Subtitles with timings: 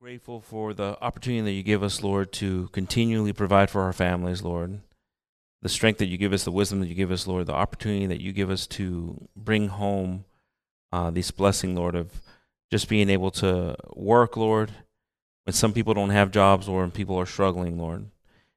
[0.00, 4.42] Grateful for the opportunity that you give us, Lord, to continually provide for our families,
[4.42, 4.78] Lord.
[5.62, 8.06] The strength that you give us, the wisdom that you give us, Lord, the opportunity
[8.06, 10.24] that you give us to bring home
[10.92, 12.12] uh, this blessing, Lord, of
[12.70, 14.70] just being able to work, Lord,
[15.42, 18.06] when some people don't have jobs, Lord, and people are struggling, Lord.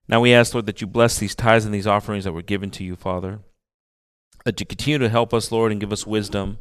[0.07, 2.69] Now we ask, Lord, that you bless these tithes and these offerings that were given
[2.69, 3.39] to you, Father.
[4.45, 6.59] That you continue to help us, Lord, and give us wisdom,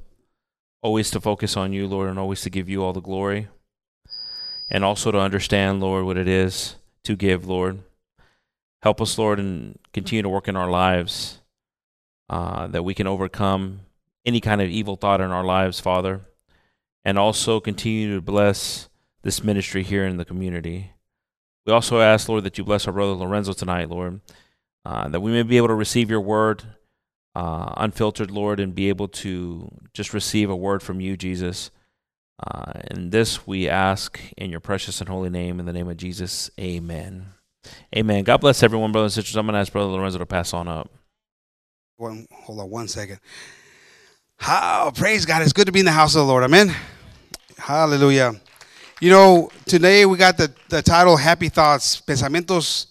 [0.81, 3.49] always to focus on you, Lord, and always to give you all the glory.
[4.71, 7.81] And also to understand, Lord, what it is to give, Lord.
[8.83, 11.41] Help us, Lord, and continue to work in our lives
[12.31, 13.81] uh, that we can overcome
[14.25, 16.21] any kind of evil thought in our lives, Father.
[17.05, 18.89] And also continue to bless
[19.23, 20.93] this ministry here in the community.
[21.67, 24.21] We also ask, Lord, that you bless our brother Lorenzo tonight, Lord,
[24.85, 26.63] uh, that we may be able to receive your word
[27.35, 31.71] uh, unfiltered, Lord, and be able to just receive a word from you, Jesus.
[32.43, 35.97] Uh, and this we ask in your precious and holy name, in the name of
[35.97, 36.51] Jesus.
[36.59, 37.27] Amen.
[37.95, 38.25] Amen.
[38.25, 39.37] God bless everyone, brothers and sisters.
[39.37, 40.91] I'm going to ask Brother Lorenzo to pass on up.
[41.97, 43.21] One, hold on one second.
[44.39, 45.43] How praise God!
[45.43, 46.45] It's good to be in the house of the Lord.
[46.45, 46.75] Amen.
[47.59, 48.33] Hallelujah.
[49.01, 52.87] You know, today we got the, the title Happy Thoughts, Pensamientos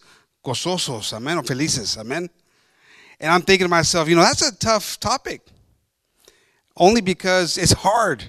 [0.46, 2.30] Gozosos, amen, or felices, amen.
[3.20, 5.42] And I'm thinking to myself, you know, that's a tough topic.
[6.78, 8.24] Only because it's hard.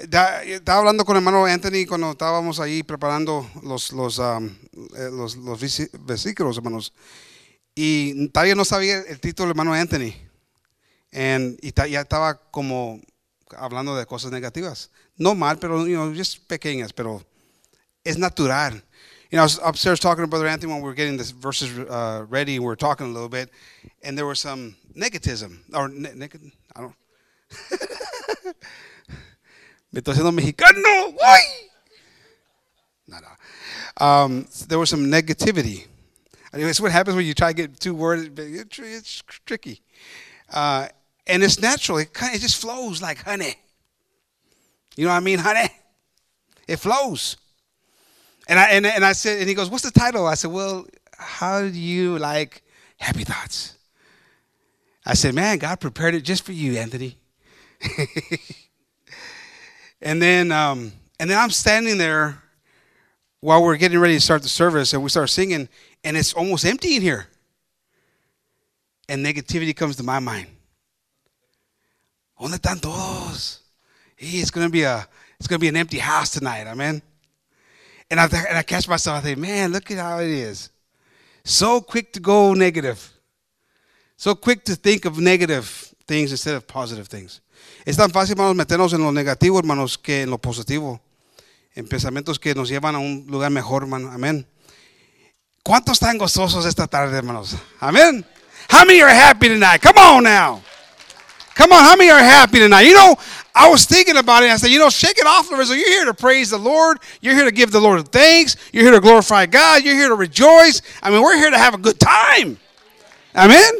[0.00, 4.46] Estaba hablando con el hermano Anthony cuando estábamos ahí preparando los, los, um,
[4.96, 5.60] eh, los, los
[6.06, 6.94] versículos, hermanos.
[7.74, 10.14] Y todavía no sabía el título del hermano Anthony.
[11.12, 12.98] And, y ya estaba como
[13.58, 14.90] hablando de cosas negativas.
[15.18, 17.22] No mal, pero you know, just pequeñas, pero
[18.02, 18.82] es natural.
[19.30, 21.78] You know, I was upstairs talking to Brother Anthony when we were getting the verses
[21.78, 23.50] uh, ready, we were talking a little bit,
[24.02, 26.94] and there was some negativism or ne- neg- I don't.
[29.92, 31.08] Me estoy haciendo mexicano.
[31.08, 31.70] ¡Uy!
[33.06, 33.18] No.
[34.00, 35.86] Um, there was some negativity.
[36.52, 38.30] It's what happens when you try to get two words.
[38.36, 39.82] It's, tricky.
[40.52, 40.88] Uh,
[41.26, 41.98] and it's natural.
[41.98, 43.54] It, kind it just flows like honey.
[44.96, 45.68] You know what I mean, honey?
[46.66, 47.36] It flows.
[48.48, 50.86] And I and, and I said, and he goes, "What's the title?" I said, "Well,
[51.16, 52.62] how do you like
[52.96, 53.76] happy thoughts?"
[55.04, 57.18] I said, "Man, God prepared it just for you, Anthony."
[60.02, 62.42] and then um, and then I'm standing there
[63.40, 65.68] while we're getting ready to start the service, and we start singing,
[66.04, 67.26] and it's almost empty in here.
[69.08, 70.46] And negativity comes to my mind.
[72.38, 73.60] ¿Dónde están todos?
[74.16, 75.06] Hey, it's gonna be a
[75.38, 77.02] it's gonna be an empty house tonight, amen.
[78.10, 79.18] And I and I catch myself.
[79.18, 80.70] I think, man, look at how it is.
[81.44, 83.12] So quick to go negative.
[84.16, 87.40] So quick to think of negative things instead of positive things.
[87.84, 91.00] Es tan fácil, hermanos, meternos en lo negativo, hermanos, que en lo positivo.
[91.74, 94.10] En pensamientos que nos llevan a un lugar mejor, hermano.
[94.10, 94.46] Amén.
[95.62, 97.56] ¿Cuántos están gozosos esta tarde, hermanos?
[97.78, 98.26] Amén.
[98.70, 99.80] How many are happy tonight?
[99.82, 100.60] Come on now.
[101.54, 102.86] Come on, how many are happy tonight?
[102.86, 103.16] You know,
[103.54, 104.50] I was thinking about it.
[104.50, 105.74] I said, you know, shake it off, Lorenzo.
[105.74, 106.98] You're here to praise the Lord.
[107.20, 108.56] You're here to give the Lord thanks.
[108.72, 109.82] You're here to glorify God.
[109.84, 110.80] You're here to rejoice.
[111.02, 112.58] I mean, we're here to have a good time.
[113.34, 113.72] Amen.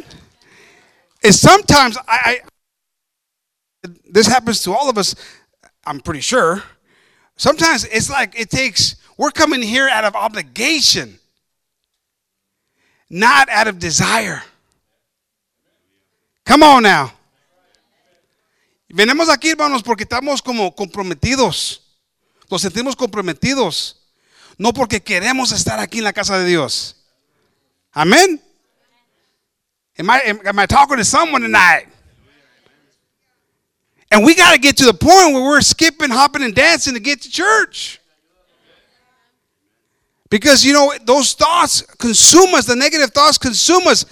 [1.23, 2.39] And sometimes I, I
[4.11, 5.15] this happens to all of us.
[5.85, 6.61] I'm pretty sure.
[7.37, 8.95] Sometimes it's like it takes.
[9.17, 11.19] We're coming here out of obligation,
[13.09, 14.43] not out of desire.
[16.45, 17.13] Come on now.
[18.93, 21.79] Venimos aquí, hermanos, porque estamos como comprometidos.
[22.49, 23.95] Nos sentimos comprometidos.
[24.57, 26.97] No porque queremos estar aquí en la casa de Dios.
[27.93, 28.41] Amén.
[29.97, 31.87] Am I, am, am I talking to someone tonight?
[34.11, 36.99] And we got to get to the point where we're skipping, hopping, and dancing to
[36.99, 37.99] get to church.
[40.29, 44.05] Because, you know, those thoughts consume us, the negative thoughts consume us.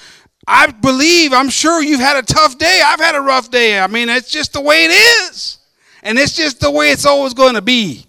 [0.48, 2.82] I believe, I'm sure you've had a tough day.
[2.84, 3.80] I've had a rough day.
[3.80, 5.60] I mean, it's just the way it is.
[6.02, 8.06] And it's just the way it's always going to be.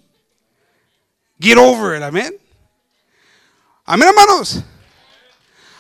[1.41, 2.03] Get over it.
[2.03, 2.25] I mean.
[2.25, 2.39] Amen.
[3.89, 4.63] Amen, hermanos.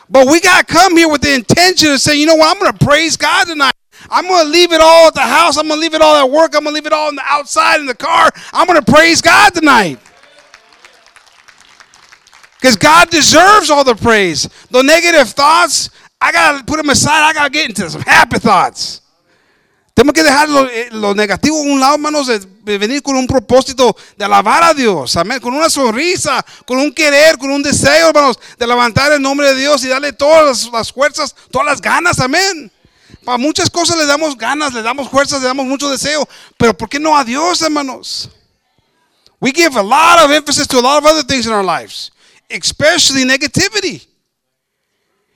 [0.08, 2.61] But we got to come here with the intention of saying, you know what, I'm
[2.61, 3.69] going to praise God tonight.
[4.11, 5.57] I'm going to leave it all at the house.
[5.57, 6.55] I'm going to leave it all at work.
[6.57, 8.31] I'm going to leave it all in the outside in the car.
[8.53, 10.01] I'm going to praise God tonight.
[12.61, 14.49] Because God deserves all the praise.
[14.71, 15.91] The negative thoughts,
[16.21, 17.23] I got to put them aside.
[17.23, 19.01] I got to get into some happy thoughts.
[19.95, 23.27] Tenemos que dejar lo, eh, lo negativo a un lado, hermanos, de, venir con un
[23.27, 28.09] propósito de alabar a Dios, amén, con una sonrisa, con un querer, con un deseo,
[28.09, 31.83] hermanos, de levantar el nombre de Dios y darle todas las, las fuerzas, todas las
[31.83, 32.73] ganas, amén.
[33.25, 36.89] Para muchas cosas le damos ganas, le damos fuerzas, le damos mucho deseo, pero ¿por
[36.89, 38.29] qué no a Dios, hermanos?
[39.41, 42.11] We give a lot of emphasis to a lot of other things in our lives,
[42.51, 44.07] especially negativity.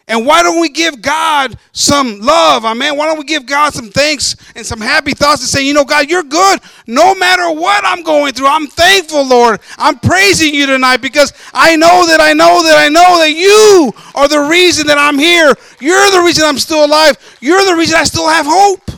[0.07, 2.67] And why don't we give God some love?
[2.67, 2.97] Amen.
[2.97, 5.85] Why don't we give God some thanks and some happy thoughts and say, you know,
[5.85, 6.61] God, you're good.
[6.87, 9.61] No matter what I'm going through, I'm thankful, Lord.
[9.79, 13.93] I'm praising you tonight because I know that I know that I know that you
[14.15, 15.55] are the reason that I'm here.
[15.81, 17.17] You're the reason I'm still alive.
[17.41, 18.91] You're the reason I still have hope.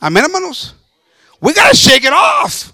[0.00, 0.74] Amen, hermanos.
[1.40, 2.72] We got to shake it off.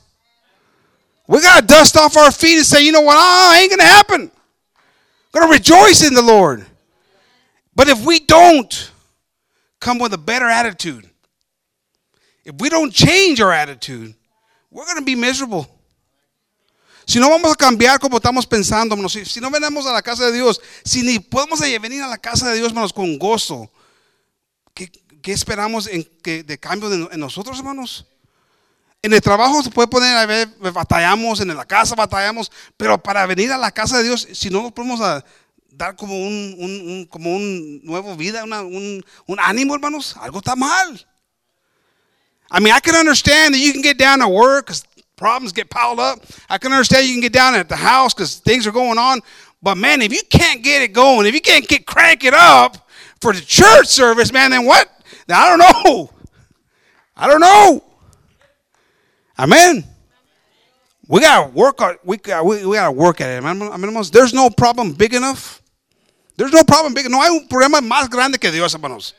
[1.27, 3.17] We got to dust off our feet and say, you know what?
[3.19, 4.31] Ah, ain't going to happen
[5.41, 6.65] going to rejoice in the Lord.
[7.75, 8.93] But if we don't
[9.81, 11.09] come with a better attitude,
[12.45, 14.15] if we don't change our attitude,
[14.71, 15.67] we're going to be miserable.
[17.07, 20.25] Si no vamos a cambiar como estamos pensando, si, si no venimos a la casa
[20.27, 23.71] de Dios, si ni podemos venir a la casa de Dios, hermanos, con gozo,
[24.75, 24.91] ¿qué,
[25.23, 28.07] qué esperamos en, que, de cambio de, en nosotros, hermanos?
[29.07, 33.25] En el trabajo se puede poner, a ver, batallamos, en la casa batallamos, pero para
[33.25, 34.99] venir a la casa de Dios, si no nos podemos
[35.71, 39.05] dar como un, como un nuevo vida, un
[39.39, 41.07] ánimo, hermanos, algo está mal.
[42.51, 44.83] I mean, I can understand that you can get down at work because
[45.15, 46.27] problems get piled up.
[46.51, 49.21] I can understand you can get down at the house because things are going on.
[49.63, 52.89] But man, if you can't get it going, if you can't get crank it up
[53.21, 54.89] for the church service, man, then what?
[55.29, 56.11] I don't know.
[57.17, 57.85] I don't know.
[59.39, 59.85] Amen.
[61.09, 61.81] We gotta work.
[62.05, 63.43] We got we, we gotta work at it.
[63.43, 65.63] Hermanos, there's no problem big enough.
[66.37, 67.09] There's no problem big.
[67.11, 69.15] No hay un problema más grande que Dios, hermanos.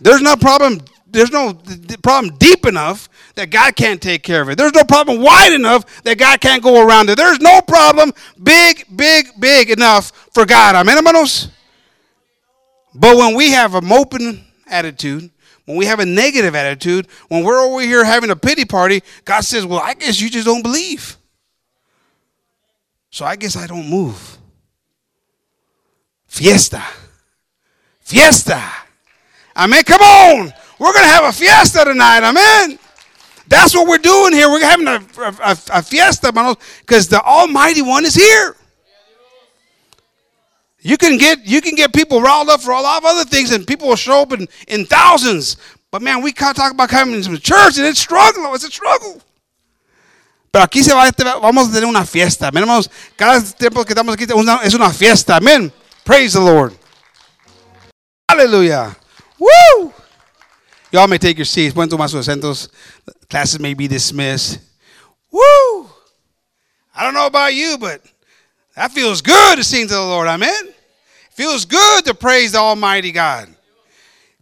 [0.00, 0.80] There's no problem.
[1.08, 1.54] There's no
[2.02, 4.58] problem deep enough that God can't take care of it.
[4.58, 7.16] There's no problem wide enough that God can't go around it.
[7.16, 8.12] There's no problem
[8.42, 10.74] big, big, big enough for God.
[10.74, 11.48] Amen, hermanos.
[12.94, 15.30] But when we have a moping attitude,
[15.66, 19.42] when we have a negative attitude, when we're over here having a pity party, God
[19.42, 21.16] says, Well, I guess you just don't believe.
[23.10, 24.38] So I guess I don't move.
[26.26, 26.82] Fiesta.
[28.00, 28.62] Fiesta.
[29.56, 29.84] Amen.
[29.84, 30.52] Come on.
[30.78, 32.22] We're going to have a fiesta tonight.
[32.22, 32.78] Amen.
[33.48, 34.50] That's what we're doing here.
[34.50, 36.32] We're having a, a, a fiesta,
[36.80, 38.55] because the Almighty One is here.
[40.86, 43.50] You can get you can get people riled up for a lot of other things,
[43.50, 45.56] and people will show up in, in thousands.
[45.90, 48.54] But man, we can't talk about coming to church, and it's struggle.
[48.54, 49.20] It's a struggle.
[50.52, 51.10] Pero aquí se va,
[51.40, 52.52] vamos a tener una fiesta.
[52.54, 54.26] Hermanos, cada tiempo que estamos aquí
[54.64, 55.38] es una fiesta.
[55.38, 55.72] Amén.
[56.04, 56.72] Praise the Lord.
[58.30, 58.96] Hallelujah.
[59.40, 59.92] Woo!
[60.92, 61.74] Y'all may take your seats.
[61.74, 62.68] Pueden tomar sus asientos.
[63.28, 64.60] Classes may be dismissed.
[65.32, 65.90] Woo!
[66.94, 68.02] I don't know about you, but
[68.76, 70.28] that feels good to sing to the Lord.
[70.28, 70.74] Amen.
[71.36, 73.54] Feels good to praise the Almighty God.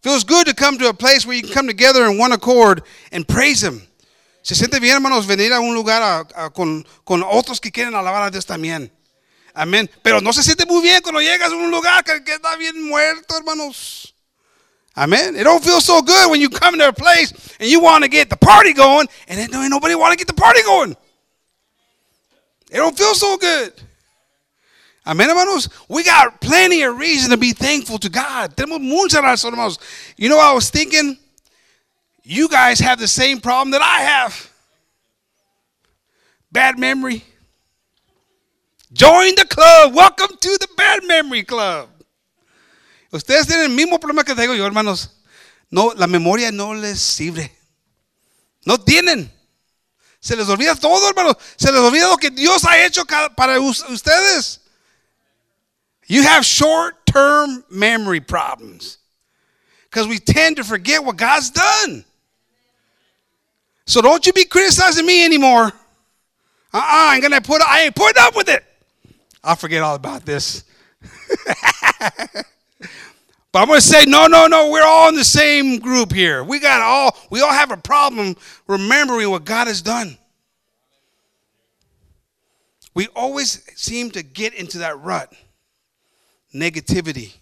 [0.01, 2.85] Feels good to come to a place where you can come together in one accord
[3.11, 3.83] and praise Him.
[4.45, 6.01] Se siente bien, hermanos, venir a un lugar
[6.37, 8.93] a, con, con otros que quieren alabar a Dios también.
[9.57, 9.91] Amén.
[10.05, 13.39] Pero no se siente muy bien cuando llegas a un lugar que, está bien muerto,
[13.39, 14.15] hermanos.
[14.95, 15.35] Amen.
[15.35, 18.09] It don't feel so good when you come to a place and you want to
[18.09, 20.95] get the party going, and then nobody want to get the party going.
[22.71, 23.73] It don't feel so good.
[25.07, 25.69] Amén, hermanos.
[25.89, 28.57] We got plenty of reason to be thankful to God.
[28.57, 29.79] Tenemos muchas razones, hermanos.
[30.17, 31.19] You know, I was thinking,
[32.23, 34.51] you guys have the same problem that I have.
[36.51, 37.23] Bad memory.
[38.95, 39.95] Join the club.
[39.95, 41.91] Welcome to the bad memory club.
[43.13, 45.09] Ustedes tienen el mismo problema que tengo yo, hermanos.
[45.71, 47.53] No, la memoria no les sirve.
[48.65, 49.31] No tienen.
[50.19, 51.37] Se les olvida todo, hermanos.
[51.57, 53.05] Se les olvida lo que Dios ha hecho
[53.37, 54.64] para ustedes.
[56.07, 58.99] You have short term memory problems
[59.85, 62.05] because we tend to forget what God's done.
[63.87, 65.67] So don't you be criticizing me anymore.
[66.73, 68.65] Uh uh-uh, uh, I'm gonna put I ain't putting up with it.
[69.43, 70.65] I'll forget all about this.
[71.47, 72.45] but
[73.55, 76.43] I'm gonna say, no, no, no, we're all in the same group here.
[76.43, 80.19] We got all we all have a problem remembering what God has done.
[82.95, 85.33] We always seem to get into that rut
[86.55, 87.33] negativity.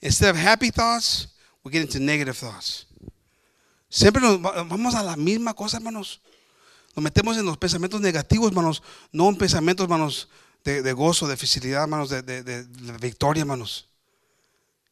[0.00, 1.28] Instead of happy thoughts,
[1.62, 2.86] we get into negative thoughts.
[3.88, 6.20] Siempre nos vamos a la misma cosa, hermanos.
[6.96, 10.28] Nos metemos en los pensamientos negativos, hermanos, no en pensamientos, hermanos,
[10.64, 13.88] de, de gozo, de felicidad, hermanos, de, de, de, victoria, hermanos.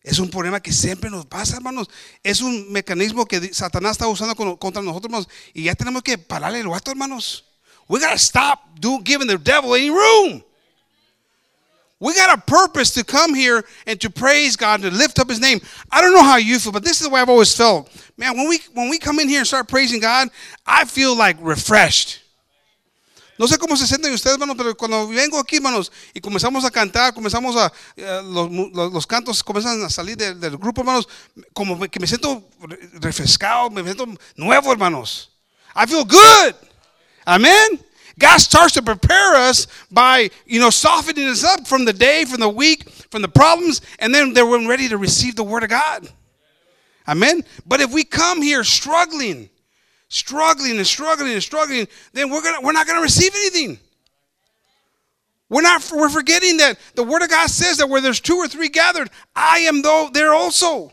[0.03, 1.89] Es un problema que siempre nos pasa, hermanos.
[2.23, 5.29] Es un mecanismo que Satanás está usando contra nosotros, hermanos.
[5.55, 7.45] Y ya tenemos que pararle el guato, hermanos.
[7.89, 10.45] We gotta stop do, giving the devil any room.
[12.03, 15.29] We got a purpose to come here and to praise God, and to lift up
[15.31, 15.61] His name.
[15.89, 17.89] I don't know how you feel, but this is the way I've always felt.
[18.17, 20.29] Man, when we when we come in here and start praising God,
[20.67, 22.19] I feel like refreshed.
[23.39, 26.71] No sé cómo se sienten ustedes, hermanos, pero cuando vengo aquí, hermanos, y comenzamos a
[26.71, 31.09] cantar, comenzamos a, eh, los, los- los cantos comienzan a salir del, del grupo, hermanos,
[31.55, 32.49] como que me siento
[33.01, 34.07] refrescado, me siento
[34.37, 35.31] nuevo, hermanos.
[35.75, 36.55] I feel good.
[37.25, 37.81] Amen.
[38.19, 42.40] God starts to prepare us by, you know, softening us up from the day, from
[42.40, 46.09] the week, from the problems, and then they're ready to receive the word of God.
[47.09, 47.42] Amen.
[47.66, 49.49] But if we come here struggling,
[50.09, 53.78] struggling and struggling and struggling, then we're gonna we're not gonna receive anything.
[55.49, 58.47] We're not we're forgetting that the word of God says that where there's two or
[58.47, 60.92] three gathered, I am though there also.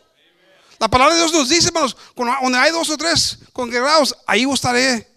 [0.79, 5.08] La palabra de Dios nos dice, hermanos, donde hay dos o tres congregados, ahí estaré.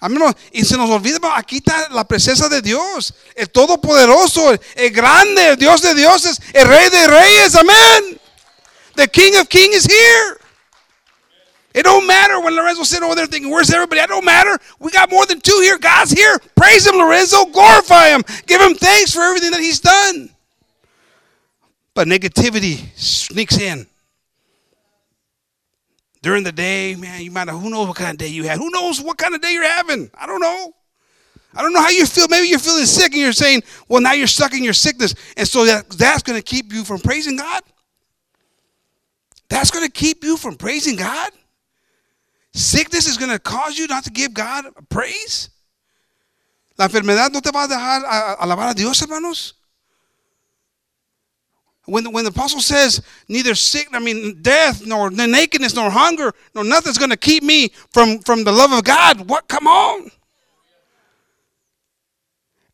[0.00, 0.34] Amén.
[0.52, 5.48] Y se nos olvida, aquí está la presencia de Dios, el Todopoderoso, el, el grande,
[5.48, 7.54] el Dios de dioses, el Rey de reyes.
[7.54, 8.20] Amén.
[8.94, 10.38] The King of Kings is here.
[11.74, 14.00] It don't matter when Lorenzo sitting over there thinking, where's everybody?
[14.00, 14.58] It don't matter.
[14.80, 15.76] We got more than two here.
[15.76, 16.38] God's here.
[16.54, 17.44] Praise him, Lorenzo.
[17.44, 18.22] Glorify him.
[18.46, 20.30] Give him thanks for everything that he's done.
[21.92, 23.86] But negativity sneaks in.
[26.26, 28.58] During the day, man, you might have, who knows what kind of day you had.
[28.58, 30.10] Who knows what kind of day you're having?
[30.12, 30.74] I don't know.
[31.54, 32.26] I don't know how you feel.
[32.26, 35.14] Maybe you're feeling sick and you're saying, well, now you're stuck in your sickness.
[35.36, 37.62] And so that, that's going to keep you from praising God.
[39.48, 41.30] That's going to keep you from praising God.
[42.52, 45.50] Sickness is going to cause you not to give God praise.
[46.76, 49.55] La enfermedad no te va a dejar alabar a Dios, hermanos.
[51.86, 56.64] When, when the apostle says, neither sick, I mean, death, nor nakedness, nor hunger, nor
[56.64, 59.46] nothing's going to keep me from, from the love of God, what?
[59.48, 60.10] Come on.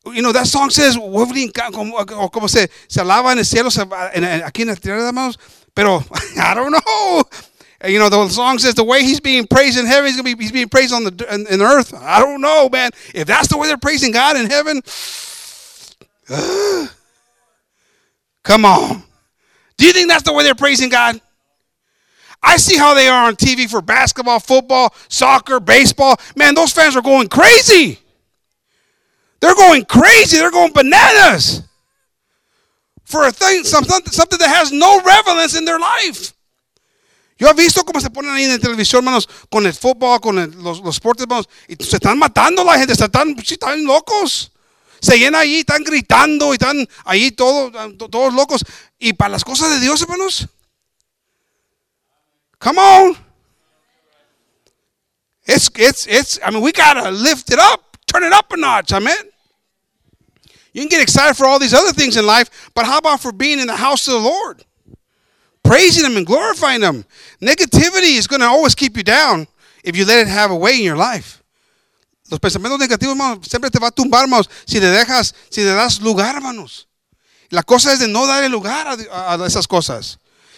[0.05, 2.67] You know, that song says, como, se,
[2.99, 5.37] alaba en el cielo, aquí en la tierra, hermanos.
[5.73, 6.03] Pero,
[6.41, 7.23] I don't know.
[7.85, 10.35] You know, the song says the way he's being praised in heaven, he's to be
[10.35, 11.93] he's being praised on the in, in earth.
[11.93, 12.91] I don't know, man.
[13.13, 14.81] If that's the way they're praising God in heaven,
[18.43, 19.03] come on.
[19.77, 21.19] Do you think that's the way they're praising God?
[22.41, 26.17] I see how they are on TV for basketball, football, soccer, baseball.
[26.35, 27.99] Man, those fans are going crazy.
[29.39, 30.37] They're going crazy.
[30.37, 31.63] They're going bananas
[33.05, 36.33] for a thing, something, something that has no relevance in their life.
[37.37, 40.37] Yo he visto cómo se ponen ahí en la televisión, hermanos, con el fútbol, con
[40.39, 44.51] el- los, los deportes, hermanos, y se están matando la gente, se están, están locos.
[45.03, 47.73] Se llena ahí, están gritando y están ahí todos,
[48.09, 48.63] todos locos.
[48.97, 50.47] Y para las cosas de Dios, hermanos.
[52.57, 53.17] Come on.
[55.45, 58.55] It's, it's, it's, I mean, we got to lift it up, turn it up a
[58.55, 58.93] notch.
[58.93, 59.13] Amen.
[60.71, 63.33] You can get excited for all these other things in life, but how about for
[63.33, 64.63] being in the house of the Lord?
[65.63, 67.03] Praising Him and glorifying Him.
[67.41, 69.47] Negativity is going to always keep you down
[69.83, 71.42] if you let it have a way in your life.
[72.33, 73.15] Los pensamientos negativos,
[73.47, 76.87] siempre te va a tumbar, hermanos, si le dejas, si le das lugar, hermanos.
[77.49, 80.17] La cosa es de no darle lugar a, esas cosas.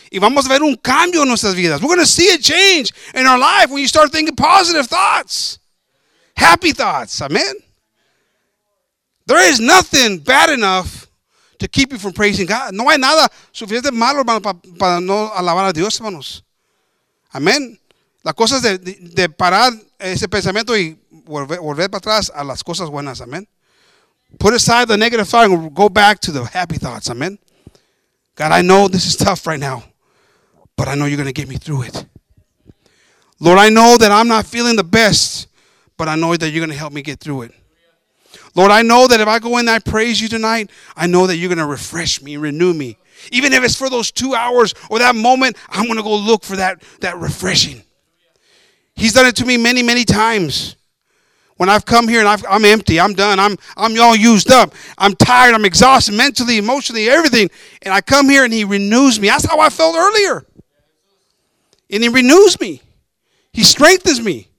[0.09, 1.81] Y vamos a ver un cambio en nuestras vidas.
[1.81, 5.59] We're going to see a change in our life when you start thinking positive thoughts,
[6.33, 7.21] happy thoughts.
[7.21, 7.55] Amen.
[9.25, 11.07] There is nothing bad enough
[11.59, 12.73] to keep you from praising God.
[12.73, 16.41] No hay nada suficiente malo, hermano, para, para no alabar a Dios, hermanos.
[17.33, 17.77] Amén.
[18.23, 22.89] La cosa es de parar ese pensamiento y volver, volver para atrás a las cosas
[22.89, 23.21] buenas.
[23.21, 23.47] Amén.
[24.39, 27.09] Put aside the negative thought and go back to the happy thoughts.
[27.09, 27.37] Amen.
[28.35, 29.83] God, I know this is tough right now,
[30.75, 32.05] but I know you're going to get me through it.
[33.39, 35.47] Lord, I know that I'm not feeling the best,
[35.97, 37.51] but I know that you're going to help me get through it.
[38.53, 41.27] Lord, I know that if I go in and I praise you tonight, I know
[41.27, 42.97] that you're going to refresh me, renew me.
[43.31, 46.43] Even if it's for those two hours or that moment, I'm going to go look
[46.43, 47.83] for that, that refreshing.
[48.95, 50.75] He's done it to me many, many times.
[51.57, 54.73] When I've come here and I've, I'm empty, I'm done, I'm, I'm all used up,
[54.97, 57.49] I'm tired, I'm exhausted mentally, emotionally, everything.
[57.81, 59.29] And I come here and He renews me.
[59.29, 60.45] That's how I felt earlier.
[61.89, 62.81] And He renews me,
[63.53, 64.49] He strengthens me.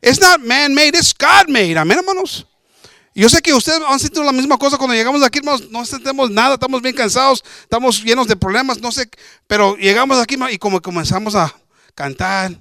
[0.00, 1.76] It's not man made, it's God made.
[1.76, 2.44] Amén, hermanos.
[3.16, 6.30] Yo sé que ustedes han sentido la misma cosa cuando llegamos aquí, hermanos, no sentimos
[6.30, 9.08] nada, estamos bien cansados, estamos llenos de problemas, no sé,
[9.46, 11.54] pero llegamos aquí y como comenzamos a
[11.94, 12.60] cantar,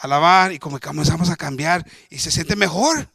[0.00, 3.08] alabar y como comenzamos a cambiar y se siente mejor.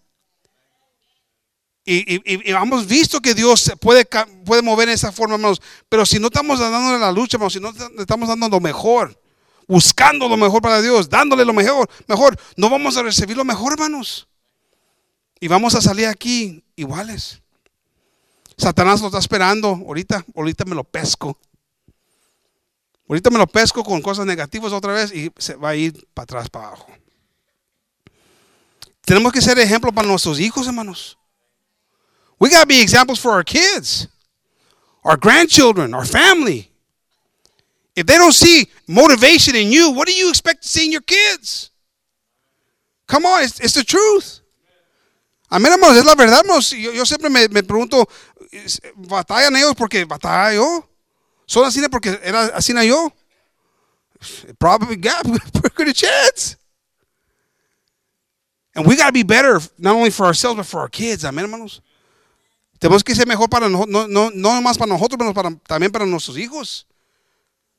[1.87, 4.07] Y, y- y- hemos visto que Dios puede,
[4.45, 7.59] puede mover en esa forma, hermanos, pero si no estamos dándole la lucha, hermanos, si
[7.59, 9.19] no estamos dando lo mejor,
[9.67, 13.73] buscando lo mejor para Dios, dándole lo mejor, mejor, no vamos a recibir lo mejor,
[13.73, 14.27] hermanos.
[15.39, 17.41] Y vamos a salir aquí iguales.
[18.57, 19.67] Satanás lo está esperando.
[19.69, 21.37] Ahorita, ahorita me lo pesco.
[23.07, 26.23] Ahorita me lo pesco con cosas negativas otra vez y se va a ir para
[26.23, 26.87] atrás, para abajo.
[29.01, 31.17] Tenemos que ser ejemplo para nuestros hijos, hermanos.
[32.39, 34.07] We got to be examples for our kids,
[35.03, 36.71] our grandchildren, our family.
[37.95, 41.03] If they don't see motivation in you, what do you expect to see in your
[41.03, 41.69] kids?
[43.07, 44.41] Come on, it's, it's the truth.
[45.49, 46.71] Amén, hermanos, es la verdad, hermanos.
[46.71, 48.09] Yo, siempre me, me pregunto,
[48.95, 50.89] ¿batallan ellos porque batalla yo?
[51.45, 53.11] ¿Son así porque era así yo?
[54.57, 55.25] Probably got
[55.63, 56.57] a good chance.
[58.75, 61.23] And we got to be better, not only for ourselves, but for our kids.
[61.23, 61.81] Amén, hermanos.
[62.79, 66.37] Tenemos que ser mejor para no, no, no más para nosotros, pero también para nuestros
[66.37, 66.85] hijos.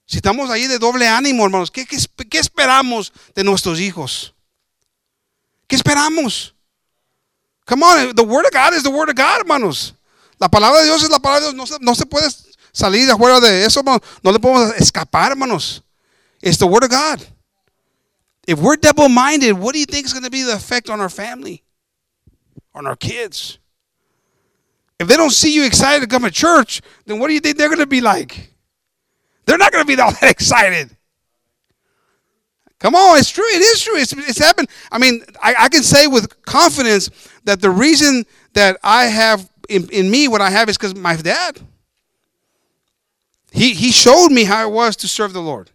[0.06, 1.98] Si estamos ahí de doble ánimo, hermanos, ¿qué, qué,
[2.30, 4.34] qué esperamos de nuestros hijos?
[5.66, 6.54] ¿Qué esperamos?
[7.66, 9.94] Come on, the word of God is the word of God, hermanos.
[10.38, 11.56] La palabra de Dios es la palabra de Dios.
[11.56, 12.28] No se, no se puede
[12.76, 13.82] salir de afuera de eso.
[13.82, 15.82] No le podemos escapar, hermanos.
[16.42, 17.26] It's the word of God.
[18.46, 21.00] If we're double minded, what do you think is going to be the effect on
[21.00, 21.64] our family,
[22.74, 23.58] on our kids?
[25.00, 27.56] If they don't see you excited to come to church, then what do you think
[27.56, 28.52] they're going to be like?
[29.46, 30.90] They're not going to be all that excited.
[32.78, 33.48] Come on, it's true.
[33.48, 33.96] It is true.
[33.96, 34.68] It's, it's happened.
[34.92, 37.10] I mean, I, I can say with confidence
[37.44, 41.16] that the reason that I have in, in me what I have is because my
[41.16, 41.58] dad.
[43.56, 45.70] He, he showed me how it was to serve the Lord.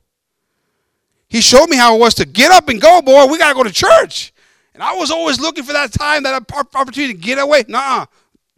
[1.28, 3.26] He showed me how it was to get up and go, boy.
[3.26, 4.34] We got to go to church.
[4.76, 6.44] And I was always looking for that time, that
[6.76, 7.64] opportunity to get away.
[7.68, 8.06] Nah,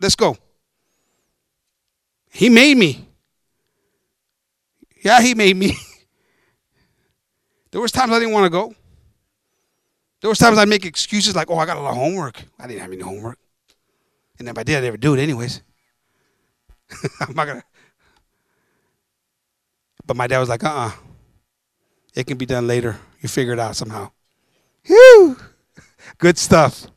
[0.02, 0.36] let's go.
[2.32, 3.08] He made me.
[5.02, 5.78] Yeah, he made me.
[7.72, 8.76] there was times I didn't want to go.
[10.20, 12.42] There was times I'd make excuses like, "Oh, I got a lot of homework.
[12.60, 13.38] I didn't have any homework."
[14.40, 15.62] And if I did, I'd never do it anyways.
[17.20, 17.64] I'm not gonna.
[20.06, 20.92] But my dad was like, "Uh-uh,
[22.14, 22.98] it can be done later.
[23.22, 24.12] You figure it out somehow."
[24.86, 25.38] Whew.
[26.18, 26.88] Good stuff.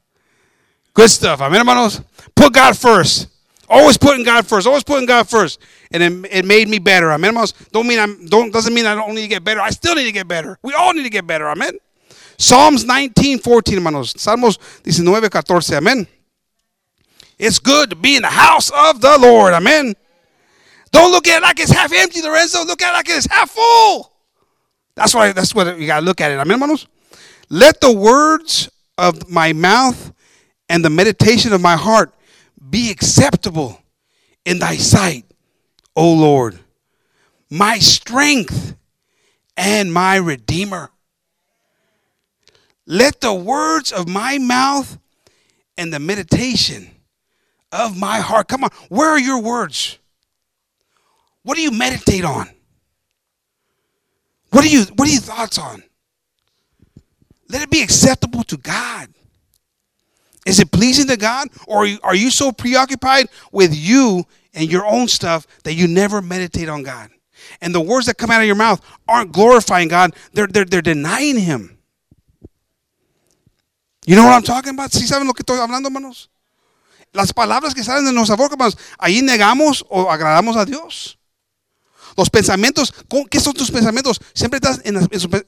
[0.95, 1.41] Good stuff.
[1.41, 2.01] Amen, hermanos.
[2.35, 3.29] Put God first.
[3.69, 4.67] Always putting God first.
[4.67, 5.61] Always putting God first.
[5.91, 7.11] And it, it made me better.
[7.11, 7.53] I Amen, hermanos.
[7.73, 9.61] Don't mean I'm don't doesn't mean I don't need to get better.
[9.61, 10.59] I still need to get better.
[10.63, 11.49] We all need to get better.
[11.49, 11.79] Amen.
[12.39, 14.15] Psalms 19, 14, hermanos.
[14.15, 15.77] Salmos 19, 14.
[15.77, 16.07] Amen.
[17.39, 19.53] It's good to be in the house of the Lord.
[19.53, 19.95] Amen.
[20.97, 22.65] Don't look at it like it's half empty, Lorenzo.
[22.65, 24.11] Look at it like it's half full.
[24.95, 26.39] That's why that's what you gotta look at it.
[26.39, 26.87] Amen, hermanos.
[27.51, 30.15] Let the words of my mouth
[30.71, 32.15] and the meditation of my heart
[32.71, 33.79] be acceptable
[34.47, 35.27] in thy sight,
[35.95, 36.59] O Lord,
[37.51, 38.75] my strength
[39.55, 40.89] and my redeemer.
[42.87, 44.99] Let the words of my mouth
[45.77, 46.91] and the meditation
[47.71, 48.49] of my heart.
[48.49, 49.99] Come on, where are your words?
[51.47, 52.49] What do you meditate on?
[54.51, 55.81] What are you what are your thoughts on?
[57.49, 59.11] Let it be acceptable to God.
[60.45, 61.47] Is it pleasing to God?
[61.69, 66.69] Or are you, so preoccupied with you and your own stuff that you never meditate
[66.69, 67.11] on God?
[67.61, 70.83] And the words that come out of your mouth aren't glorifying God, they're, they're, they're
[70.83, 71.79] denying Him.
[74.05, 74.91] You know what I'm talking about?
[74.91, 76.29] ¿Sí saben lo que estoy hablando, hermanos?
[77.13, 81.16] Las palabras que salen de nuestra boca, hermanos, ahí negamos o agradamos a Dios.
[82.17, 84.21] Los pensamientos, ¿cómo- ¿qué son tus pensamientos?
[84.35, 84.95] Siempre estás en,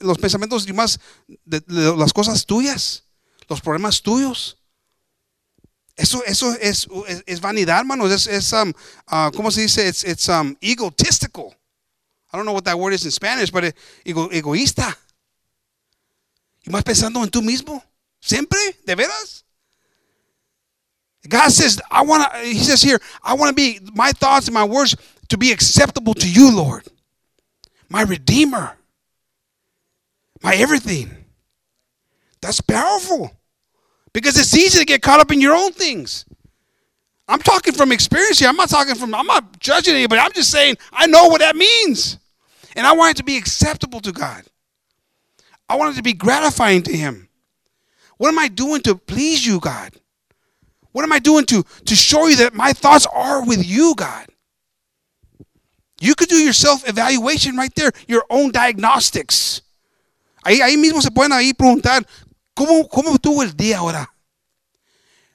[0.01, 1.01] los pensamientos y más
[1.45, 1.63] de,
[1.97, 3.05] las cosas tuyas,
[3.49, 4.59] los problemas tuyos.
[5.97, 8.13] Eso, eso es, es, es vanidad, hermanos.
[8.13, 8.73] Es, es um,
[9.11, 9.89] uh, ¿cómo se dice?
[9.89, 11.57] It's, it's um, egotistical.
[12.33, 14.97] I don't know what that word is in Spanish, but ego, egoísta.
[16.65, 17.83] Y más pensando en tú mismo.
[18.21, 19.45] Siempre, de veras.
[21.29, 24.55] God says, I want to, he says here, I want to be, my thoughts and
[24.55, 24.95] my words
[25.29, 26.85] to be acceptable to you, Lord.
[27.89, 28.77] My Redeemer.
[30.43, 31.25] My everything.
[32.41, 33.33] That's powerful.
[34.13, 36.25] Because it's easy to get caught up in your own things.
[37.29, 38.49] I'm talking from experience here.
[38.49, 40.21] I'm not talking from, I'm not judging anybody.
[40.21, 42.19] I'm just saying, I know what that means.
[42.75, 44.45] And I want it to be acceptable to God.
[45.69, 47.29] I want it to be gratifying to Him.
[48.17, 49.93] What am I doing to please you, God?
[50.93, 54.27] What am I doing to, to show you that my thoughts are with you, God?
[56.01, 59.63] You could do your self evaluation right there, your own diagnostics.
[60.45, 62.07] Ahí, ahí mismo se pueden ahí preguntar,
[62.55, 64.09] ¿cómo, ¿cómo estuvo el día ahora?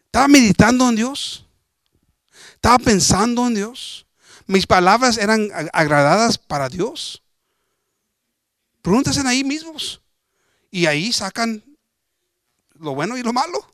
[0.06, 1.45] ¿Estaba meditando en Dios?
[2.56, 4.06] ¿Estaba pensando en Dios?
[4.47, 7.21] ¿Mis palabras eran ag- agradadas para Dios?
[8.82, 10.02] Pregúntense ahí mismos.
[10.71, 11.63] Y ahí sacan
[12.76, 13.73] lo bueno y lo malo.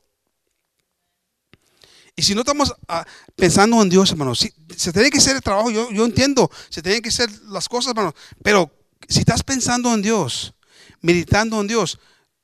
[2.20, 3.02] Y si no estamos ah,
[3.34, 6.82] pensando en Dios, hermano, sí, se tiene que hacer el trabajo, yo, yo entiendo, se
[6.82, 8.70] tienen que hacer las cosas, hermano, pero
[9.08, 10.52] si estás pensando en Dios,
[11.00, 11.98] meditando en Dios,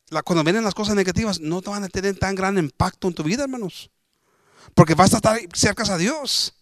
[0.08, 3.12] la- cuando vienen las cosas negativas, no te van a tener tan gran impacto en
[3.12, 3.90] tu vida, hermanos.
[4.74, 6.54] porque vas a estar cerca a Dios.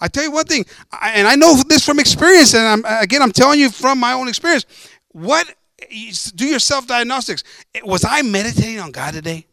[0.00, 3.32] I tell you one thing, and I know this from experience, and I'm, again, I'm
[3.32, 4.66] telling you from my own experience.
[5.12, 5.46] What
[6.34, 7.44] do your self diagnostics?
[7.84, 9.46] Was I meditating on God today?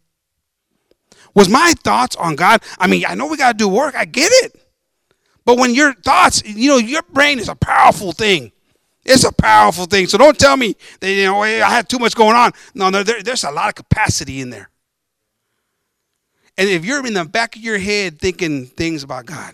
[1.37, 2.63] Was my thoughts on God?
[2.79, 3.93] I mean, I know we got to do work.
[3.93, 4.59] I get it.
[5.45, 8.51] But when your thoughts, you know, your brain is a powerful thing.
[9.05, 10.07] It's a powerful thing.
[10.07, 12.53] So don't tell me that, you know, I had too much going on.
[12.73, 14.71] No, no, there, there's a lot of capacity in there.
[16.57, 19.53] And if you're in the back of your head thinking things about God,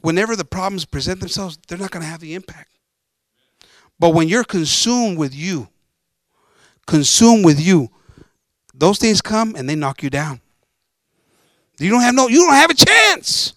[0.00, 2.70] whenever the problems present themselves, they're not going to have the impact.
[3.98, 5.70] But when you're consumed with you,
[6.86, 7.90] consumed with you,
[8.74, 10.40] those things come and they knock you down.
[11.78, 13.54] You don't have no you don't have a chance.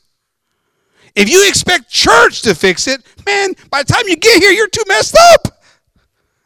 [1.16, 4.68] If you expect church to fix it, man, by the time you get here, you're
[4.68, 5.64] too messed up.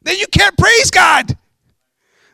[0.02, 1.38] Then you can't praise God.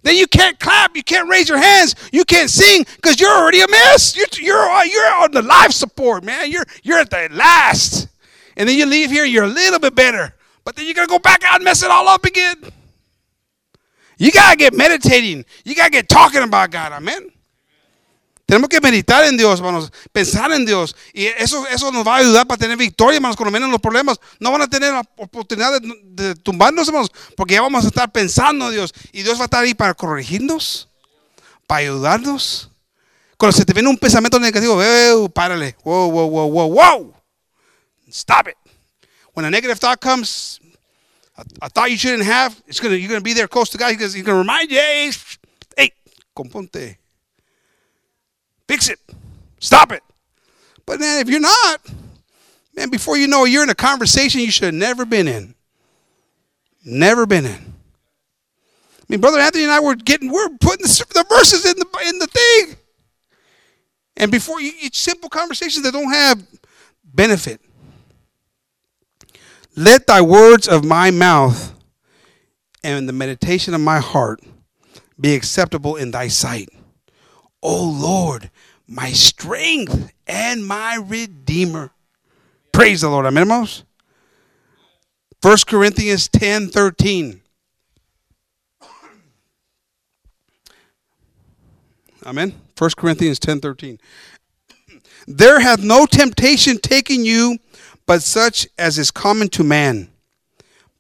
[0.04, 3.62] Then you can't clap, you can't raise your hands, you can't sing because you're already
[3.62, 4.16] a mess.
[4.16, 6.52] You're, you're, uh, you're on the life support, man.
[6.52, 8.08] You're, you're at the last.
[8.56, 10.34] And then you leave here, you're a little bit better.
[10.64, 12.56] But then you're going to go back out and mess it all up again.
[14.18, 15.46] You got to get meditating.
[15.64, 16.94] You got to get talking about God.
[16.94, 17.32] Amen.
[18.48, 20.96] Tenemos que meditar en Dios, hermanos, pensar en Dios.
[21.14, 24.20] Y eso, eso nos va a ayudar para tener victoria, hermanos, cuando vienen los problemas.
[24.40, 28.10] No van a tener la oportunidad de, de tumbarnos, hermanos, porque ya vamos a estar
[28.10, 28.94] pensando en Dios.
[29.12, 30.88] Y Dios va a estar ahí para corregirnos,
[31.68, 32.72] para ayudarnos.
[33.38, 35.76] Cuando se te viene un pensamiento negativo, eh, párale.
[35.84, 37.14] Whoa, whoa, whoa, whoa, whoa.
[38.10, 38.56] Stop it.
[39.34, 40.62] When a negative thought comes,
[41.38, 43.96] a, a thought you shouldn't have, it's gonna, you're to be there close to God.
[43.96, 45.12] He's to remind you, hey,
[45.78, 45.92] hey,
[46.36, 46.98] componte.
[48.68, 49.00] Fix it.
[49.60, 50.04] Stop it.
[50.86, 51.82] But then if you're not,
[52.76, 55.56] man, before you know it, you're in a conversation you should have never been in.
[56.84, 57.74] Never been in.
[59.10, 61.86] I mean, Brother Anthony and I were getting, we're putting the, the verses in the
[62.08, 62.76] in the thing.
[64.18, 66.46] And before you, it's simple conversations that don't have
[67.04, 67.62] benefit.
[69.78, 71.72] Let thy words of my mouth
[72.84, 74.42] and the meditation of my heart
[75.22, 76.70] be acceptable in thy sight.
[77.62, 78.50] O Lord,
[78.88, 81.92] my strength and my redeemer.
[82.72, 83.28] Praise the Lord.
[83.28, 83.84] Amen, hermanos.
[85.44, 87.40] 1 Corinthians 10 13.
[92.26, 92.54] Amen.
[92.76, 94.00] 1 Corinthians 10 13.
[95.28, 97.60] There hath no temptation taken you
[98.08, 100.10] but such as is common to man.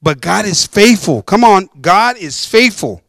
[0.01, 1.23] But God is faithful.
[1.23, 3.01] Come on, God is faithful.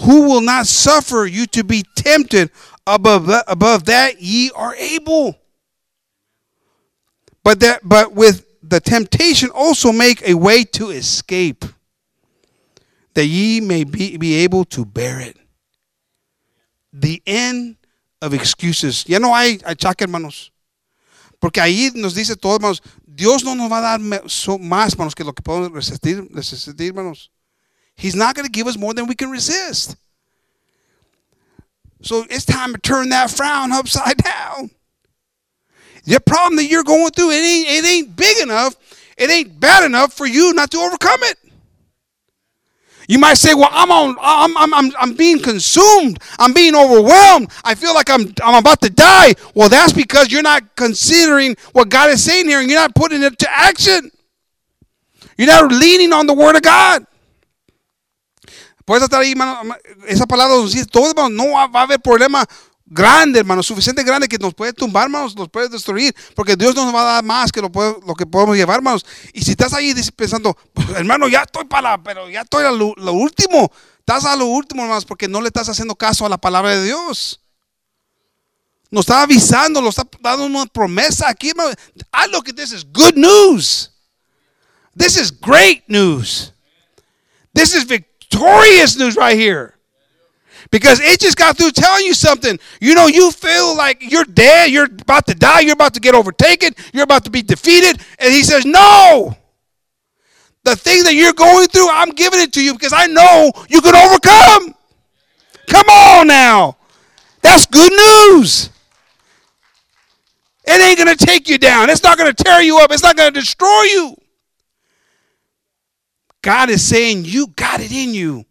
[0.00, 2.50] Who will not suffer you to be tempted
[2.86, 5.38] above that, above that ye are able.
[7.42, 11.64] But that but with the temptation also make a way to escape
[13.14, 15.36] that ye may be, be able to bear it.
[16.92, 17.76] The end
[18.20, 19.04] of excuses.
[19.08, 20.50] Ya no hay achaque, hermanos.
[21.40, 22.80] Porque ahí nos dice todo, hermanos,
[23.14, 27.30] Dios no nos va a dar más, hermanos, que lo que podemos resistir, resistir, hermanos.
[27.96, 29.96] He's not going to give us more than we can resist.
[32.02, 34.70] So it's time to turn that frown upside down.
[36.04, 38.76] The problem that you're going through, it ain't, it ain't big enough,
[39.16, 41.38] it ain't bad enough for you not to overcome it.
[43.08, 44.16] You might say, "Well, I'm on.
[44.20, 46.18] I'm, I'm, I'm, I'm being consumed.
[46.38, 47.50] I'm being overwhelmed.
[47.64, 51.88] I feel like I'm, I'm about to die." Well, that's because you're not considering what
[51.88, 54.10] God is saying here, and you're not putting it to action.
[55.36, 57.06] You're not leaning on the Word of God.
[58.86, 59.34] Puedes estar ahí.
[60.06, 60.56] Esa palabra
[60.90, 61.28] todo.
[61.28, 62.46] No va a haber problema
[62.86, 66.84] grande, hermano, suficiente grande que nos puede tumbar, hermanos, nos puede destruir, porque Dios no
[66.84, 67.70] nos va a dar más que lo,
[68.06, 69.04] lo que podemos llevar, hermanos.
[69.32, 72.94] Y si estás ahí pensando, "Pues, hermano, ya estoy para, pero ya estoy a lo,
[72.96, 76.38] lo último, estás a lo último, hermanos, porque no le estás haciendo caso a la
[76.38, 77.40] palabra de Dios.
[78.90, 81.70] Nos está avisando, nos está dando una promesa aquí, hermano.
[82.12, 83.90] I look at this as good news.
[84.96, 86.52] This is great news.
[87.52, 89.74] This is victorious news right here.
[90.74, 92.58] Because it just got through telling you something.
[92.80, 96.16] You know, you feel like you're dead, you're about to die, you're about to get
[96.16, 98.00] overtaken, you're about to be defeated.
[98.18, 99.36] And he says, No.
[100.64, 103.80] The thing that you're going through, I'm giving it to you because I know you
[103.82, 104.74] can overcome.
[105.68, 106.76] Come on now.
[107.40, 108.70] That's good news.
[110.66, 111.88] It ain't going to take you down.
[111.88, 112.90] It's not going to tear you up.
[112.90, 114.16] It's not going to destroy you.
[116.42, 118.44] God is saying you got it in you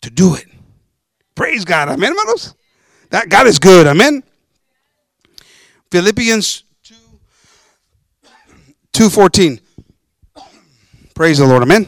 [0.00, 0.46] to do it.
[1.34, 1.88] Praise God.
[1.88, 2.54] Amen, hermanos.
[3.10, 3.86] That God is good.
[3.86, 4.22] Amen.
[5.90, 6.94] Philippians 2
[8.92, 9.60] 2:14.
[11.14, 11.62] Praise the Lord.
[11.62, 11.86] Amen.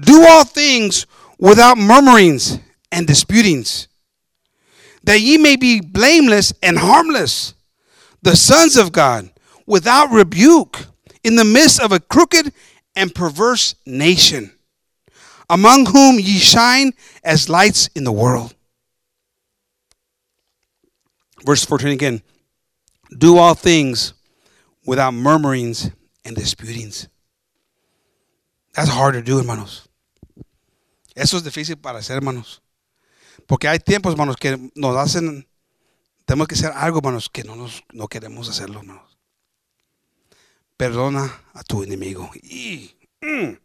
[0.00, 1.06] Do all things
[1.38, 2.58] without murmurings
[2.90, 3.88] and disputings,
[5.04, 7.54] that ye may be blameless and harmless,
[8.22, 9.30] the sons of God,
[9.66, 10.86] without rebuke,
[11.24, 12.52] in the midst of a crooked
[12.96, 14.52] and perverse nation,
[15.48, 16.92] among whom ye shine
[17.24, 18.54] as lights in the world.
[21.44, 22.22] Verse 14 again
[23.16, 24.14] do all things
[24.84, 25.90] without murmurings
[26.24, 27.08] and disputings.
[28.74, 29.88] That's hard to do, hermanos.
[31.14, 32.62] Eso es difícil para hacer, hermanos.
[33.46, 35.48] Porque hay tiempos, hermanos, que nos hacen,
[36.26, 39.18] tenemos que hacer algo, hermanos, que no, nos, no queremos hacerlo, hermanos.
[40.76, 42.30] Perdona a tu enemigo.
[42.34, 43.58] Y, mm,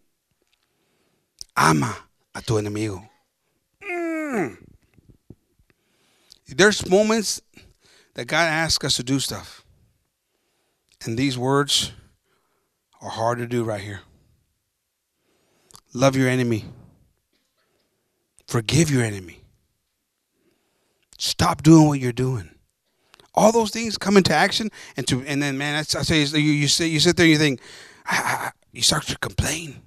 [1.56, 1.96] ama
[2.36, 3.08] a tu enemigo.
[3.82, 4.58] Mm.
[6.48, 7.42] There's moments
[8.16, 9.63] that God asks us to do stuff.
[11.06, 11.92] And these words
[13.02, 14.02] are hard to do right here.
[15.94, 16.66] Love your enemy.
[18.48, 19.42] Forgive your enemy.
[21.18, 22.50] Stop doing what you're doing.
[23.36, 26.68] All those things come into action, and to and then man, I, say you you
[26.68, 27.62] sit you sit there and you think,
[28.06, 29.82] ah, ah, ah, you start to complain.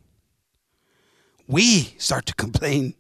[1.49, 2.95] We start to complain.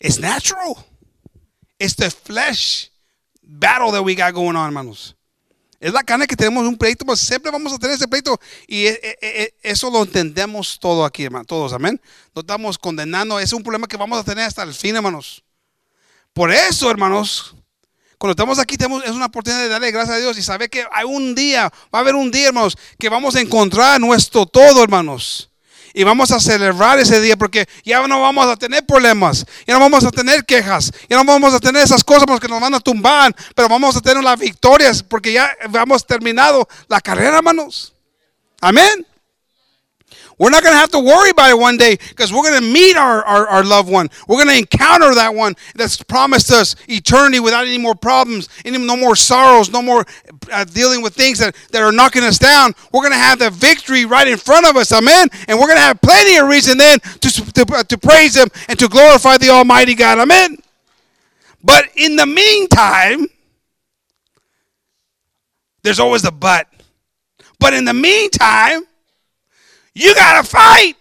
[0.00, 0.84] It's natural.
[1.78, 2.90] It's the flesh
[3.42, 5.14] battle that we got going on, hermanos.
[5.80, 8.38] Es la carne que tenemos un pleito, pues siempre vamos a tener ese pleito.
[8.68, 11.48] Y e, e, e, eso lo entendemos todo aquí, hermanos.
[11.48, 12.00] Todos, amén.
[12.34, 13.40] No estamos condenando.
[13.40, 15.42] Es un problema que vamos a tener hasta el fin, hermanos.
[16.32, 17.56] Por eso, hermanos,
[18.16, 20.86] cuando estamos aquí, tenemos, es una oportunidad de darle gracias a Dios y saber que
[20.92, 24.84] hay un día, va a haber un día, hermanos, que vamos a encontrar nuestro todo,
[24.84, 25.51] hermanos.
[25.94, 29.80] Y vamos a celebrar ese día porque ya no vamos a tener problemas, ya no
[29.80, 32.80] vamos a tener quejas, ya no vamos a tener esas cosas que nos van a
[32.80, 37.92] tumbar, pero vamos a tener las victorias porque ya hemos terminado la carrera, hermanos.
[38.60, 39.06] Amén.
[40.38, 42.72] We're not going to have to worry about it one day because we're going to
[42.72, 44.08] meet our, our, our, loved one.
[44.26, 48.78] We're going to encounter that one that's promised us eternity without any more problems, any
[48.78, 50.04] no more sorrows, no more
[50.50, 52.74] uh, dealing with things that, that are knocking us down.
[52.92, 54.92] We're going to have the victory right in front of us.
[54.92, 55.28] Amen.
[55.48, 58.48] And we're going to have plenty of reason then to, to, uh, to praise Him
[58.68, 60.18] and to glorify the Almighty God.
[60.18, 60.56] Amen.
[61.62, 63.28] But in the meantime,
[65.82, 66.68] there's always the but.
[67.58, 68.82] But in the meantime,
[69.94, 70.96] you gotta fight.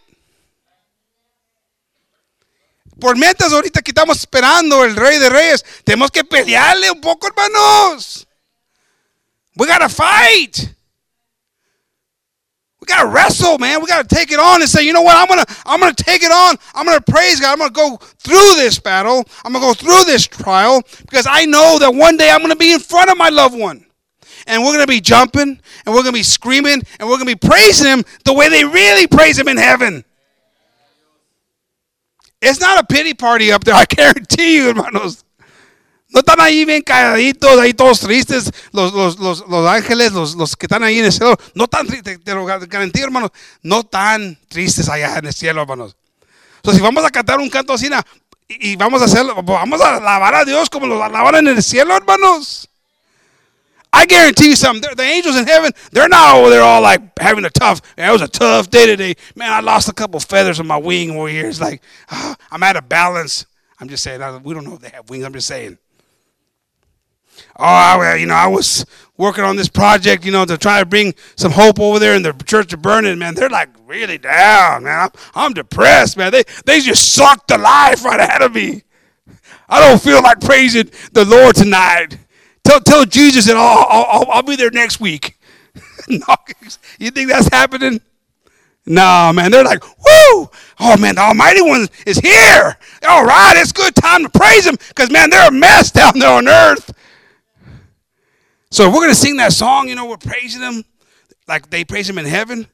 [2.99, 7.27] Por mientras ahorita que estamos esperando el rey de reyes, tenemos que pelearle un poco,
[7.27, 8.27] hermanos.
[9.55, 10.75] We gotta fight.
[12.79, 13.81] We gotta wrestle, man.
[13.81, 15.17] We gotta take it on and say, you know what?
[15.17, 16.57] I'm gonna, I'm gonna take it on.
[16.75, 17.53] I'm gonna praise God.
[17.53, 19.23] I'm gonna go through this battle.
[19.43, 22.71] I'm gonna go through this trial because I know that one day I'm gonna be
[22.71, 23.85] in front of my loved one
[24.51, 27.27] and we're going to be jumping and we're going to be screaming and we're going
[27.27, 30.03] to be praising him the way they really praise him in heaven.
[32.41, 35.23] It's not a pity party up there, I guarantee you, hermanos.
[36.13, 40.57] No están ahí bien calladitos, ahí todos tristes, los, los, los, los ángeles, los, los,
[40.57, 41.37] que están ahí en el cielo.
[41.55, 43.31] No tan tristes, te lo garantizo, hermanos.
[43.63, 45.95] No tan tristes allá en el cielo, hermanos.
[46.57, 47.87] Entonces, si vamos a cantar un canto así,
[48.49, 51.95] y, vamos a hacerlo, vamos a alabar a Dios como lo alaban en el cielo,
[51.95, 52.67] hermanos.
[53.93, 54.89] I guarantee you something.
[54.95, 57.81] The angels in heaven, they're not over there all like having a tough.
[57.97, 59.15] It was a tough day today.
[59.35, 61.47] Man, I lost a couple feathers on my wing over here.
[61.47, 63.45] It's like oh, I'm out of balance.
[63.79, 64.21] I'm just saying.
[64.43, 65.25] We don't know if they have wings.
[65.25, 65.77] I'm just saying.
[67.57, 68.85] Oh, well, you know, I was
[69.17, 72.21] working on this project, you know, to try to bring some hope over there in
[72.21, 73.17] the church of burning.
[73.19, 74.99] Man, they're like really down, man.
[74.99, 76.31] I'm, I'm depressed, man.
[76.31, 78.83] They they just sucked the life right out of me.
[79.67, 82.17] I don't feel like praising the Lord tonight.
[82.63, 85.37] Tell, tell Jesus that oh, I'll, I'll, I'll be there next week.
[86.07, 88.01] you think that's happening?
[88.85, 89.51] No, man.
[89.51, 90.49] They're like, whoo!
[90.79, 92.77] Oh, man, the Almighty One is here.
[93.07, 96.31] All right, it's good time to praise Him because, man, they're a mess down there
[96.31, 96.91] on earth.
[98.71, 100.83] So if we're going to sing that song, you know, we're praising Him
[101.47, 102.67] like they praise Him in heaven.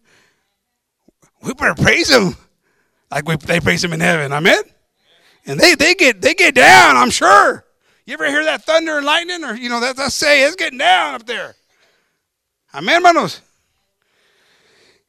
[1.41, 2.35] We better praise Him
[3.11, 4.31] like we, they praise Him in heaven.
[4.31, 4.61] Amen?
[5.45, 7.65] And they, they, get, they get down, I'm sure.
[8.07, 9.43] You ever hear that thunder and lightning?
[9.43, 11.55] Or, you know, that's I say, it's getting down up there.
[12.73, 13.41] Amen, hermanos.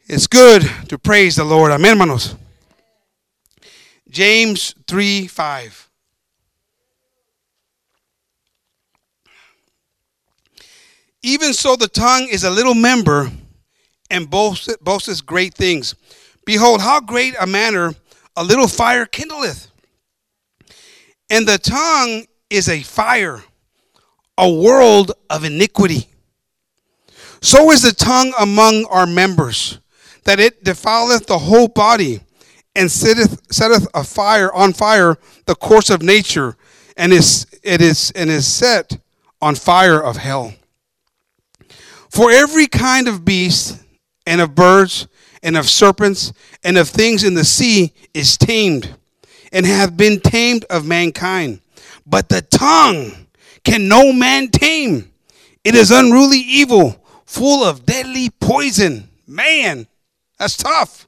[0.07, 1.71] It's good to praise the Lord.
[1.71, 2.35] Amen, hermanos.
[4.11, 5.89] James 3 5.
[11.23, 13.31] Even so, the tongue is a little member
[14.11, 15.95] and boasts, boasts great things.
[16.45, 17.95] Behold, how great a manner
[18.37, 19.69] a little fire kindleth.
[21.31, 23.43] And the tongue is a fire,
[24.37, 26.09] a world of iniquity.
[27.41, 29.79] So is the tongue among our members,
[30.25, 32.21] that it defileth the whole body,
[32.75, 36.57] and setteth, setteth a fire on fire the course of nature,
[36.97, 38.99] and is it is and is set
[39.41, 40.55] on fire of hell.
[42.11, 43.83] For every kind of beast
[44.27, 45.07] and of birds
[45.43, 46.33] and of serpents
[46.65, 48.97] and of things in the sea is tamed,
[49.53, 51.61] and hath been tamed of mankind.
[52.09, 53.27] But the tongue
[53.65, 55.13] can no man tame.
[55.63, 59.11] It is unruly evil, full of deadly poison.
[59.27, 59.87] Man,
[60.39, 61.07] that's tough.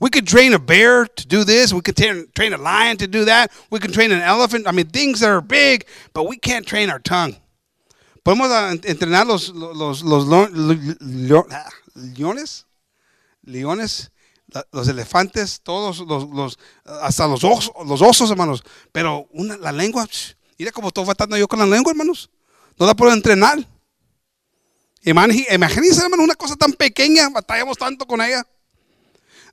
[0.00, 1.72] We could train a bear to do this.
[1.72, 3.52] We could train, a lion to do that.
[3.70, 4.66] We can train an elephant.
[4.66, 7.36] I mean, things that are big, but we can't train our tongue.
[8.24, 8.48] Podemos
[8.84, 10.24] entrenar los, los, los,
[11.94, 12.64] leones,
[13.44, 14.10] leones,
[14.72, 18.62] los elefantes, todos los, los hasta los osos, los osos, hermanos.
[18.92, 20.08] Pero una, la lengua,
[20.58, 22.30] mira cómo estoy faltando yo con la lengua, hermanos.
[22.78, 23.66] No la puedo entrenar.
[25.02, 28.42] Imagínense, hermano, una cosa tan pequeña, batallamos tanto con ella.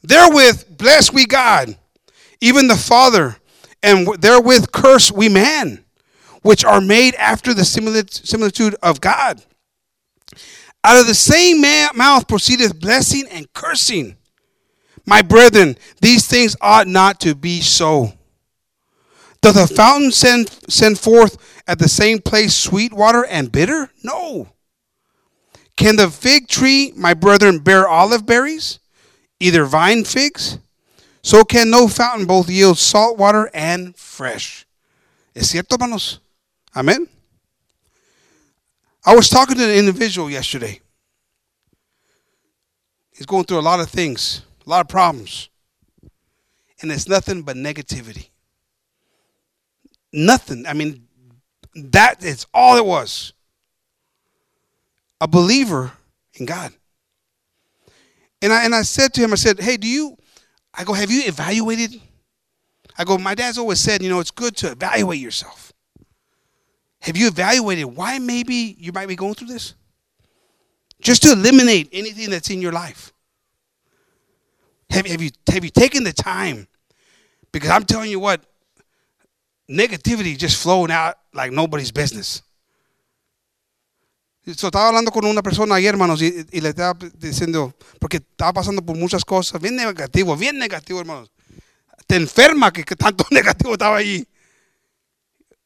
[0.02, 1.78] Therewith bless we God,
[2.40, 3.38] even the Father,
[3.84, 5.84] and therewith curse we man,
[6.42, 9.44] which are made after the similitude of God.
[10.84, 11.62] Out of the same
[11.94, 14.16] mouth proceedeth blessing and cursing.
[15.06, 18.14] My brethren, these things ought not to be so.
[19.42, 21.38] Doth a fountain send, send forth
[21.68, 23.90] at the same place sweet water and bitter?
[24.04, 24.50] No.
[25.76, 28.80] Can the fig tree, my brethren, bear olive berries?
[29.40, 30.60] Either vine figs?
[31.24, 34.66] So can no fountain both yield salt water and fresh.
[35.36, 36.20] ¿Es cierto, hermanos?
[36.76, 37.08] Amen.
[39.04, 40.80] I was talking to an individual yesterday.
[43.12, 45.50] He's going through a lot of things, a lot of problems.
[46.82, 48.30] And it's nothing but negativity.
[50.12, 50.66] Nothing.
[50.68, 51.08] I mean,
[51.76, 53.34] that is all it was
[55.20, 55.92] a believer
[56.34, 56.74] in God.
[58.42, 60.18] And I and I said to him, I said, Hey, do you
[60.74, 62.00] I go, have you evaluated?
[62.98, 65.74] I go, my dad's always said, you know, it's good to evaluate yourself.
[67.02, 69.74] Have you evaluated why maybe you might be going through this?
[71.02, 73.12] Just to eliminate anything that's in your life.
[74.92, 76.68] Have, you, have you taken the time?
[77.52, 78.42] Because I'm telling you what,
[79.70, 82.44] negativity just flowing out like nobody's business.
[84.56, 88.82] So, estaba hablando con una persona ayer, hermanos, y, le estaba diciendo, porque estaba pasando
[88.82, 91.32] por muchas cosas, bien negativo, bien negativo, hermanos.
[92.08, 94.28] Te enferma que, tanto negativo estaba allí.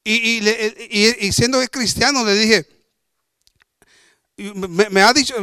[0.04, 2.68] Y, y, y, siendo cristiano, le dije,
[4.38, 5.34] me, ha dicho,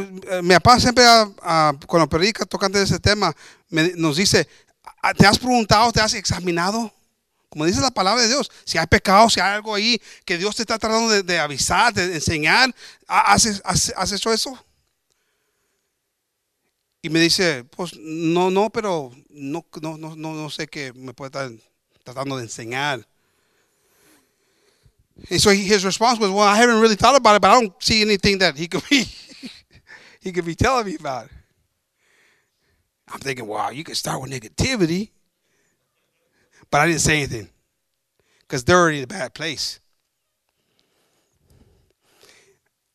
[0.43, 3.35] mi papá siempre, a, a, cuando predica tocante de ese tema,
[3.69, 4.47] me, nos dice,
[5.17, 6.93] ¿te has preguntado, te has examinado?
[7.49, 10.55] Como dice la palabra de Dios, si hay pecado, si hay algo ahí que Dios
[10.55, 12.73] te está tratando de, avisar, de enseñar,
[13.07, 14.57] ¿has, hecho eso?
[17.01, 21.27] Y me dice, pues no, no, pero no, no, no, no sé qué me puede
[21.27, 21.51] estar
[22.03, 23.05] tratando de enseñar.
[25.29, 27.83] And so his response was, "Well, I haven't really thought about it, but I don't
[27.83, 29.05] see anything that he could be
[30.19, 31.29] he could be telling me about."
[33.07, 35.09] I'm thinking, "Wow, you could start with negativity."
[36.71, 37.49] But I didn't say anything
[38.41, 39.79] because they're already in a bad place.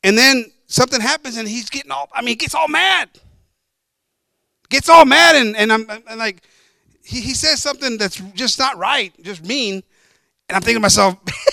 [0.03, 3.09] And then something happens and he's getting all, I mean, gets all mad.
[4.69, 6.43] Gets all mad and, and I'm, I'm like,
[7.03, 9.75] he, he says something that's just not right, just mean.
[10.47, 11.17] And I'm thinking to myself,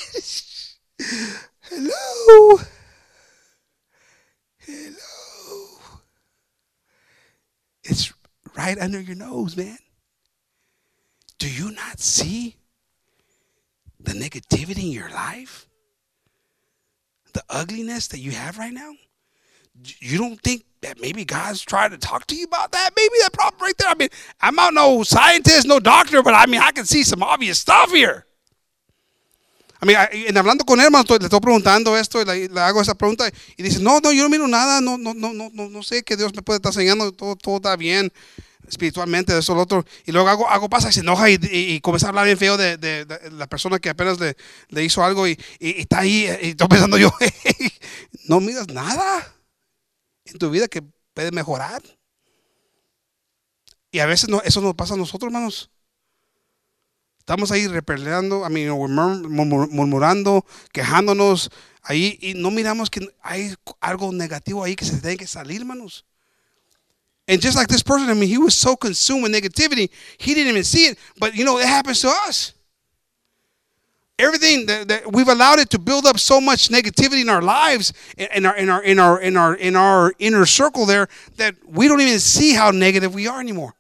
[1.00, 2.60] hello.
[4.58, 5.78] Hello.
[7.84, 8.12] It's
[8.56, 9.78] right under your nose, man.
[11.38, 12.56] Do you not see
[14.00, 15.66] the negativity in your life?
[17.32, 18.92] The ugliness that you have right now?
[19.98, 22.90] You don't think that maybe God's trying to talk to you about that?
[22.96, 23.90] Maybe that problem right there.
[23.90, 24.08] I mean,
[24.40, 27.92] I'm not no scientist, no doctor, but I mean, I can see some obvious stuff
[27.92, 28.26] here.
[29.82, 33.62] Mean, en hablando con él, le estoy preguntando esto y le, hago esa pregunta y
[33.62, 36.34] dice, no, no, yo no miro nada, no, no, no, no, no sé que Dios
[36.34, 38.12] me puede estar enseñando, todo, todo está bien
[38.68, 39.84] espiritualmente, de eso, lo otro.
[40.04, 42.76] Y luego hago, hago pasa y se enoja y, comienza a hablar bien feo de,
[42.76, 44.36] de, de, la persona que apenas le,
[44.68, 46.26] le hizo algo y, está ahí.
[46.42, 47.12] Y estoy pensando yo,
[48.28, 49.34] no miras nada
[50.24, 50.82] en tu vida que
[51.14, 51.82] puede mejorar.
[53.90, 55.70] Y a veces no, eso nos pasa a nosotros, hermanos.
[57.26, 61.50] Estamos ahí repeleando, murmurando, quejándonos
[61.82, 66.04] ahí y no miramos que hay algo negativo ahí que se tiene que salir, hermanos.
[67.26, 70.50] And just like this person, I mean, he was so consumed with negativity, he didn't
[70.50, 70.98] even see it.
[71.18, 72.52] But you know, it happens to us.
[74.20, 77.92] Everything that, that we've allowed it to build up so much negativity in our lives,
[78.16, 81.08] in our in our in our in our in our inner circle there,
[81.38, 83.75] that we don't even see how negative we are anymore.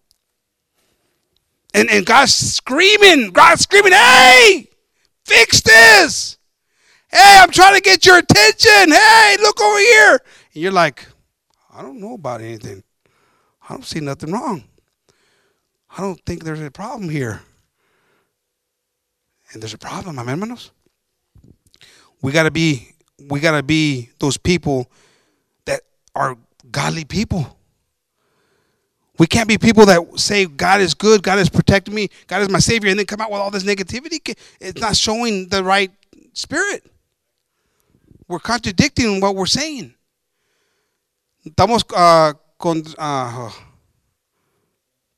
[1.76, 4.66] And, and God's screaming, God's screaming, hey,
[5.26, 6.38] fix this.
[7.12, 8.92] Hey, I'm trying to get your attention.
[8.92, 10.12] Hey, look over here.
[10.54, 11.06] And you're like,
[11.74, 12.82] I don't know about anything.
[13.68, 14.64] I don't see nothing wrong.
[15.98, 17.42] I don't think there's a problem here.
[19.52, 20.70] And there's a problem, amén, hermanos.
[22.22, 22.88] We gotta be,
[23.28, 24.90] we gotta be those people
[25.66, 25.82] that
[26.14, 26.38] are
[26.70, 27.55] godly people.
[29.18, 32.50] We can't be people that say God is good, God is protecting me, God is
[32.50, 34.20] my savior, and then come out with all this negativity.
[34.60, 35.90] It's not showing the right
[36.34, 36.84] spirit.
[38.28, 39.94] We're contradicting what we're saying.
[41.46, 43.50] Estamos uh, con, uh,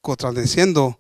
[0.03, 0.99] contradiciendo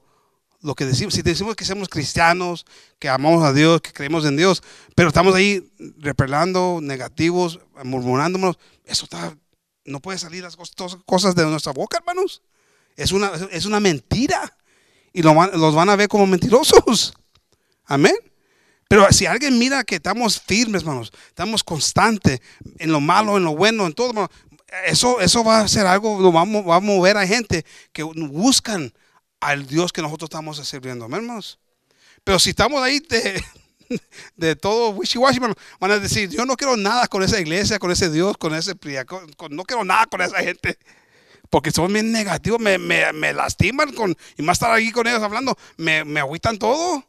[0.62, 1.14] lo que decimos.
[1.14, 2.64] Si decimos que somos cristianos,
[2.98, 4.62] que amamos a Dios, que creemos en Dios,
[4.96, 9.36] pero estamos ahí repelando negativos, murmurándonos, eso está,
[9.84, 10.56] no puede salir las
[11.04, 12.42] cosas de nuestra boca, hermanos.
[12.98, 14.56] Es una, es una mentira.
[15.12, 17.14] Y los van a ver como mentirosos.
[17.86, 18.14] Amén.
[18.88, 22.40] Pero si alguien mira que estamos firmes, hermanos, estamos constantes
[22.78, 24.28] en lo malo, en lo bueno, en todo,
[24.86, 28.92] eso, eso va a ser algo, lo vamos, va a mover a gente que buscan
[29.40, 31.58] al Dios que nosotros estamos sirviendo, hermanos.
[32.24, 33.44] Pero si estamos ahí de,
[34.36, 35.38] de todo wishy-washy,
[35.78, 38.74] van a decir, yo no quiero nada con esa iglesia, con ese Dios, con ese
[39.06, 40.78] con, no quiero nada con esa gente.
[41.50, 45.22] Porque son bien negativos, me, me, me lastiman con, y más estar ahí con ellos
[45.22, 47.04] hablando, me, me agüitan todo,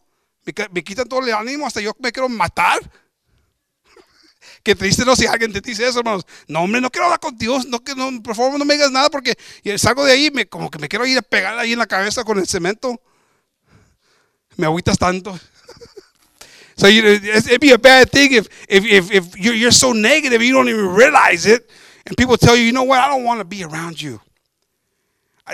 [0.46, 2.80] me, me quitan todo el ánimo, hasta yo me quiero matar.
[4.64, 6.26] Qué triste no si alguien te dice eso, hermanos.
[6.48, 7.66] No, hombre, no quiero hablar con Dios.
[7.68, 9.38] No, que no, por favor, no me digas nada porque
[9.78, 12.24] salgo de ahí me, como que me quiero ir a pegar ahí en la cabeza
[12.24, 13.02] con el cemento.
[14.56, 15.38] Me agüitas tanto.
[16.78, 20.54] so you, it'd be a bad thing if, if, if, if you're so negative you
[20.54, 21.70] don't even realize it.
[22.06, 24.20] And people tell you, you know what, I don't want to be around you.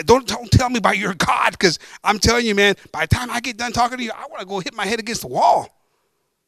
[0.03, 3.29] Don't, don't tell me about your God because I'm telling you, man, by the time
[3.31, 5.27] I get done talking to you, I want to go hit my head against the
[5.27, 5.69] wall.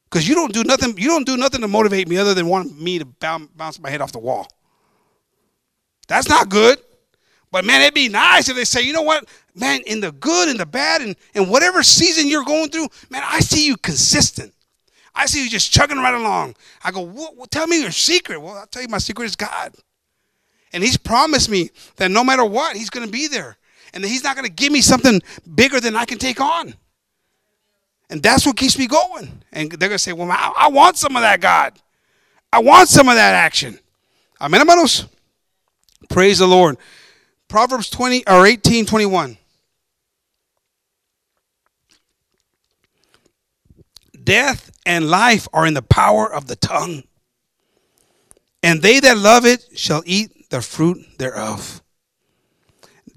[0.10, 2.80] Because you don't do nothing, you don't do nothing to motivate me other than want
[2.80, 4.48] me to bounce my head off the wall.
[6.08, 6.80] That's not good.
[7.52, 9.26] But man, it'd be nice if they say, you know what,
[9.56, 13.24] man, in the good and the bad and, and whatever season you're going through, man,
[13.26, 14.54] I see you consistent.
[15.16, 16.56] I see you just chugging right along.
[16.84, 18.40] I go, well, tell me your secret.
[18.40, 19.74] Well, I'll tell you my secret is God.
[20.74, 23.58] And He's promised me that no matter what, He's going to be there.
[23.94, 25.22] And that He's not going to give me something
[25.56, 26.74] bigger than I can take on.
[28.10, 29.44] And that's what keeps me going.
[29.52, 31.74] And they're going to say, well, I, I, want some of that, God.
[32.54, 33.80] I want some of that action.
[34.40, 35.06] Amen, hermanos.
[36.10, 36.78] Praise the Lord.
[37.48, 39.38] Proverbs 20 or 18, 21.
[44.24, 47.04] Death and life are in the power of the tongue,
[48.62, 51.82] and they that love it shall eat the fruit thereof.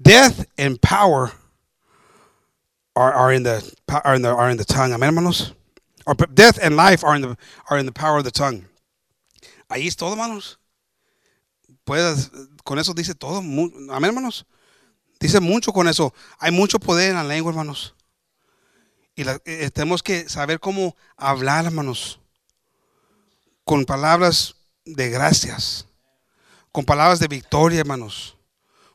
[0.01, 1.31] Death and power
[2.95, 4.91] are, in the are in the are in the tongue.
[4.91, 5.53] Amén, hermanos.
[6.05, 7.37] Or death and life are in the
[7.69, 8.65] are in the power of the tongue.
[9.69, 10.57] Ahí es todo, hermanos.
[11.85, 12.29] Puedes,
[12.63, 13.37] con eso dice todo.
[13.37, 14.45] Amén, hermanos.
[15.19, 16.13] Dice mucho con eso.
[16.39, 17.93] Hay mucho poder en la lengua, hermanos.
[19.15, 22.19] Y la, eh, tenemos que saber cómo hablar, hermanos.
[23.63, 25.85] Con palabras de gracias.
[26.73, 28.35] Con palabras de victoria, hermanos.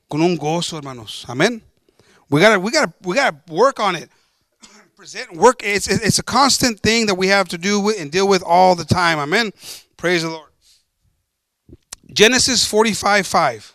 [0.09, 1.25] Con un gozo, hermanos.
[1.29, 1.63] Amén.
[2.31, 4.09] We gotta we gotta we gotta work on it.
[4.97, 5.63] Present work.
[5.63, 8.75] It's it's a constant thing that we have to do with and deal with all
[8.75, 9.19] the time.
[9.19, 9.53] Amen.
[9.97, 10.51] Praise the Lord.
[12.13, 13.73] Genesis forty five five.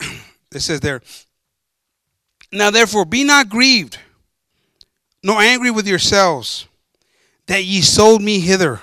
[0.52, 1.00] It says there.
[2.52, 3.98] Now therefore be not grieved,
[5.22, 6.66] nor angry with yourselves,
[7.50, 8.80] that ye sold me hither.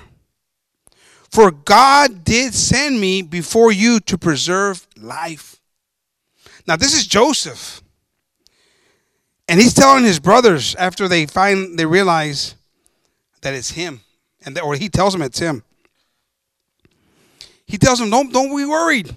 [1.32, 5.62] For God did send me before you to preserve life.
[6.68, 7.82] Now, this is Joseph.
[9.48, 12.56] And he's telling his brothers after they find they realize
[13.40, 14.02] that it's him.
[14.46, 15.64] And or he tells them it's him.
[17.68, 19.16] He tells them, Don't don't be worried.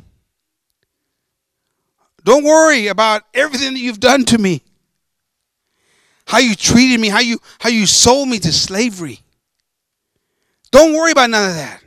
[2.23, 4.63] Don't worry about everything that you've done to me.
[6.27, 9.25] How you treated me, how you how you sold me to slavery.
[10.71, 11.81] Don't worry about none of that.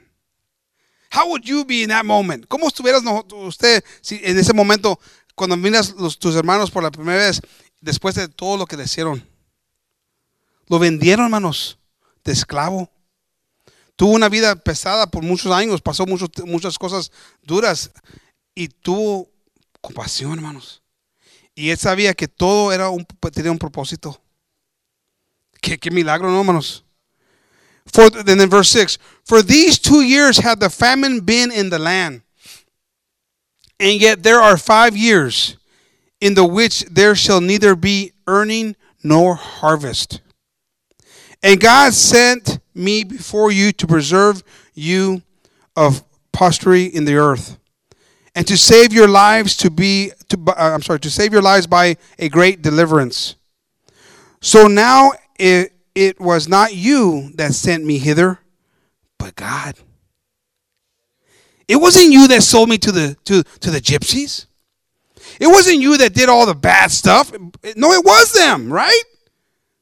[1.10, 2.48] How would you be in that moment?
[2.48, 5.00] ¿Cómo estuvieras usted si en ese momento
[5.36, 7.40] cuando miras los, tus hermanos por la primera vez
[7.82, 9.24] después de todo lo que le hicieron?
[10.68, 11.78] Lo vendieron, hermanos,
[12.24, 12.90] de esclavo.
[13.96, 17.12] Tuvo una vida pesada por muchos años, pasó muchos, muchas cosas
[17.44, 17.92] duras
[18.56, 19.30] y tuvo
[19.82, 20.82] compasión, hermanos.
[21.54, 24.20] Y él sabía que todo era un, tenía un propósito.
[25.62, 26.83] Qué, qué milagro, ¿no, hermanos?
[27.92, 31.80] For then in verse 6, for these two years had the famine been in the
[31.80, 32.22] land.
[33.80, 35.58] And yet there are five years
[36.22, 40.22] in the which there shall neither be earning nor harvest.
[41.44, 44.42] And God sent me before you to preserve
[44.74, 45.22] you
[45.76, 47.58] of posterity in the earth,
[48.34, 51.68] and to save your lives to be to uh, I'm sorry to save your lives
[51.68, 53.36] by a great deliverance.
[54.42, 58.40] So now it, it was not you that sent me hither,
[59.18, 59.76] but God.
[61.68, 64.48] It wasn't you that sold me to the to, to the gypsies.
[65.40, 67.32] It wasn't you that did all the bad stuff.
[67.76, 69.04] No, it was them, right?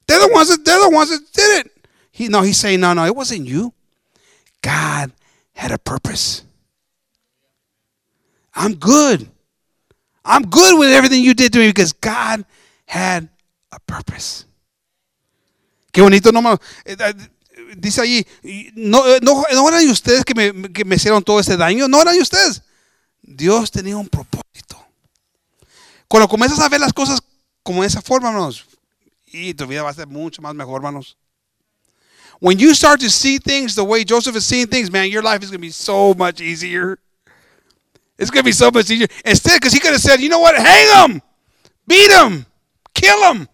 [0.08, 1.88] They're the ones that they're the ones that did it.
[2.12, 3.74] He no, he's saying, no, no, it wasn't you.
[4.62, 5.12] God
[5.54, 6.44] had a purpose.
[8.54, 9.30] I'm good.
[10.24, 12.46] I'm good with everything you did to me because God
[12.86, 13.30] had
[13.72, 14.46] a purpose.
[15.92, 16.54] Qué bonito, no,
[16.86, 17.14] eh, eh,
[17.78, 18.26] dice allí,
[18.76, 22.02] no, eh, no, no eran ustedes que me, que me hicieron todo ese daño, no
[22.02, 22.62] eran ustedes.
[23.22, 24.78] Dios tenía un propósito.
[26.08, 27.22] Cuando comienzas a ver las cosas
[27.64, 28.66] como de esa forma, hermanos,
[29.28, 31.18] y tu vida va a ser mucho más mejor, hermanos.
[32.40, 35.44] When you start to see things the way Joseph is seeing things, man, your life
[35.44, 36.98] is going to be so much easier.
[38.18, 39.08] It's going to be so much easier.
[39.24, 41.22] Instead, because he could have said, you know what, hang him,
[41.88, 42.46] beat him,
[42.94, 43.48] kill him.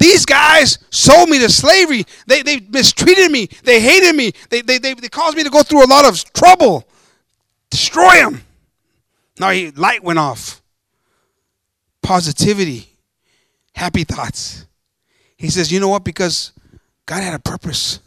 [0.00, 2.04] These guys sold me to slavery.
[2.26, 3.48] They, they mistreated me.
[3.64, 4.32] They hated me.
[4.48, 6.88] They, they, they, they caused me to go through a lot of trouble.
[7.68, 8.42] Destroy them.
[9.38, 10.62] Now, he, light went off.
[12.02, 12.88] Positivity.
[13.74, 14.66] Happy thoughts.
[15.36, 16.02] He says, you know what?
[16.02, 16.52] Because
[17.04, 18.00] God had a purpose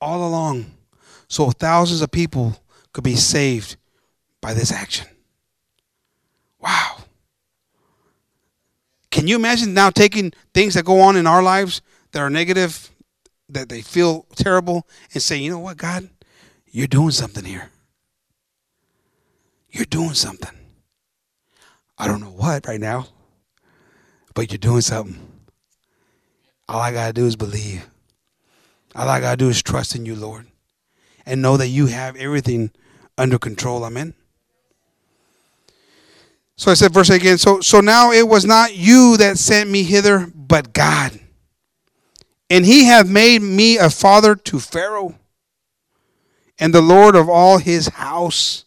[0.00, 0.66] all along.
[1.28, 2.56] So thousands of people
[2.92, 3.76] could be saved
[4.40, 5.06] by this action.
[6.58, 7.01] Wow.
[9.12, 11.82] Can you imagine now taking things that go on in our lives
[12.12, 12.90] that are negative,
[13.50, 16.08] that they feel terrible, and say, you know what, God,
[16.70, 17.70] you're doing something here.
[19.70, 20.56] You're doing something.
[21.98, 23.06] I don't know what right now,
[24.34, 25.20] but you're doing something.
[26.66, 27.86] All I got to do is believe.
[28.94, 30.46] All I got to do is trust in you, Lord,
[31.26, 32.70] and know that you have everything
[33.18, 33.84] under control.
[33.84, 34.14] Amen.
[36.56, 37.38] So I said, verse again.
[37.38, 41.18] So, so now it was not you that sent me hither, but God.
[42.50, 45.14] And he hath made me a father to Pharaoh,
[46.58, 48.64] and the Lord of all his house,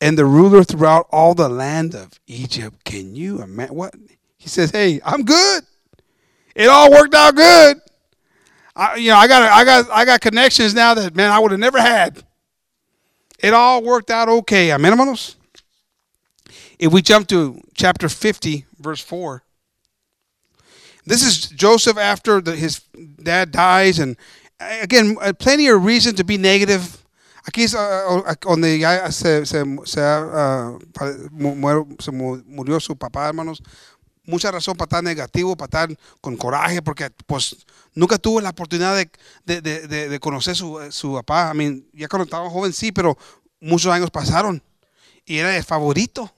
[0.00, 2.84] and the ruler throughout all the land of Egypt.
[2.84, 3.94] Can you imagine what?
[4.36, 5.62] He says, Hey, I'm good.
[6.56, 7.80] It all worked out good.
[8.74, 11.50] I, you know, I got I got I got connections now that man I would
[11.50, 12.22] have never had.
[13.38, 14.72] It all worked out okay.
[14.72, 15.35] Amen, hermanos.
[16.78, 19.42] If we jump to chapter 50, verse 4,
[21.06, 22.80] this is Joseph after the, his
[23.22, 24.16] dad dies, and
[24.58, 27.02] again, uh, plenty of reason to be negative.
[27.48, 30.78] Aquí es uh, donde ya se, se, se, uh,
[32.00, 33.62] se murió su papá, hermanos.
[34.24, 37.64] Mucha razón para estar negativo, para estar con coraje, porque pues
[37.94, 39.08] nunca tuvo la oportunidad de,
[39.60, 41.52] de, de, de conocer su, su papá.
[41.54, 43.16] I mean, ya cuando estaba joven sí, pero
[43.60, 44.60] muchos años pasaron.
[45.24, 46.32] Y era el favorito.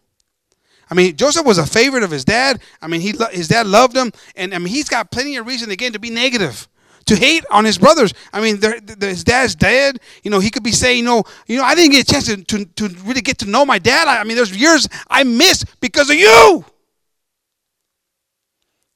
[0.90, 2.60] I mean, Joseph was a favorite of his dad.
[2.80, 5.70] I mean, he his dad loved him, and I mean, he's got plenty of reason
[5.70, 6.68] again to be negative,
[7.06, 8.14] to hate on his brothers.
[8.32, 10.00] I mean, they're, they're, his dad's dead.
[10.22, 12.26] You know, he could be saying, you know, you know, I didn't get a chance
[12.26, 14.08] to, to, to really get to know my dad.
[14.08, 16.64] I, I mean, there's years I missed because of you.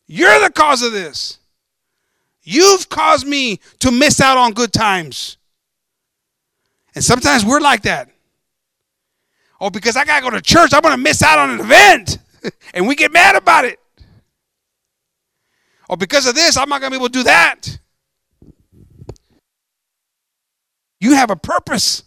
[0.07, 1.39] You're the cause of this.
[2.43, 5.37] You've caused me to miss out on good times.
[6.95, 8.11] And sometimes we're like that.
[9.65, 11.61] Oh, because I got to go to church, I'm going to miss out on an
[11.61, 12.19] event.
[12.75, 13.79] and we get mad about it.
[15.89, 17.79] Or because of this, I'm not going to be able to do that.
[20.99, 22.03] You have a purpose.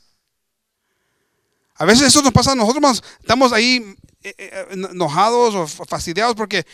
[1.80, 6.66] A veces eso nos pasa a nosotros, estamos ahí eh, eh, enojados o fastidiados porque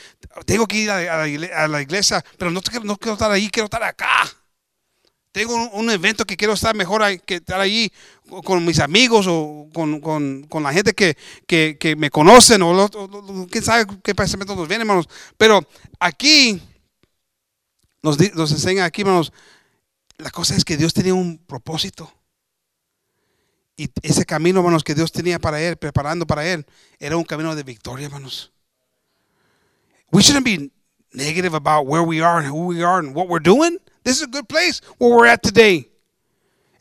[0.46, 4.28] tengo que ir a la iglesia, pero no quiero estar ahí, quiero estar acá.
[5.32, 7.90] Tengo un, evento que quiero estar mejor que estar allí
[8.44, 11.16] con mis amigos o con, con, con la gente que,
[11.48, 12.90] que, que, me conocen o,
[13.50, 15.08] quién sabe qué pensamientos nos vienen, hermanos.
[15.38, 15.66] Pero
[16.00, 16.62] aquí
[18.04, 19.32] nos, nos enseña aquí, hermanos,
[20.18, 22.12] la cosa es que Dios tenía un propósito.
[23.78, 26.66] Y ese camino, hermanos, que Dios tenía para él, preparando para él,
[27.00, 28.52] era un camino de victoria, hermanos.
[30.12, 30.72] We shouldn't be
[31.14, 33.80] negative about where we are and who we are and what we're doing.
[34.04, 35.88] This is a good place where we're at today.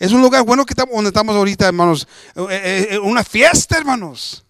[0.00, 2.06] Es un lugar bueno que estamos, donde estamos ahorita, hermanos.
[2.34, 4.42] Eh, eh, eh, una fiesta, hermanos.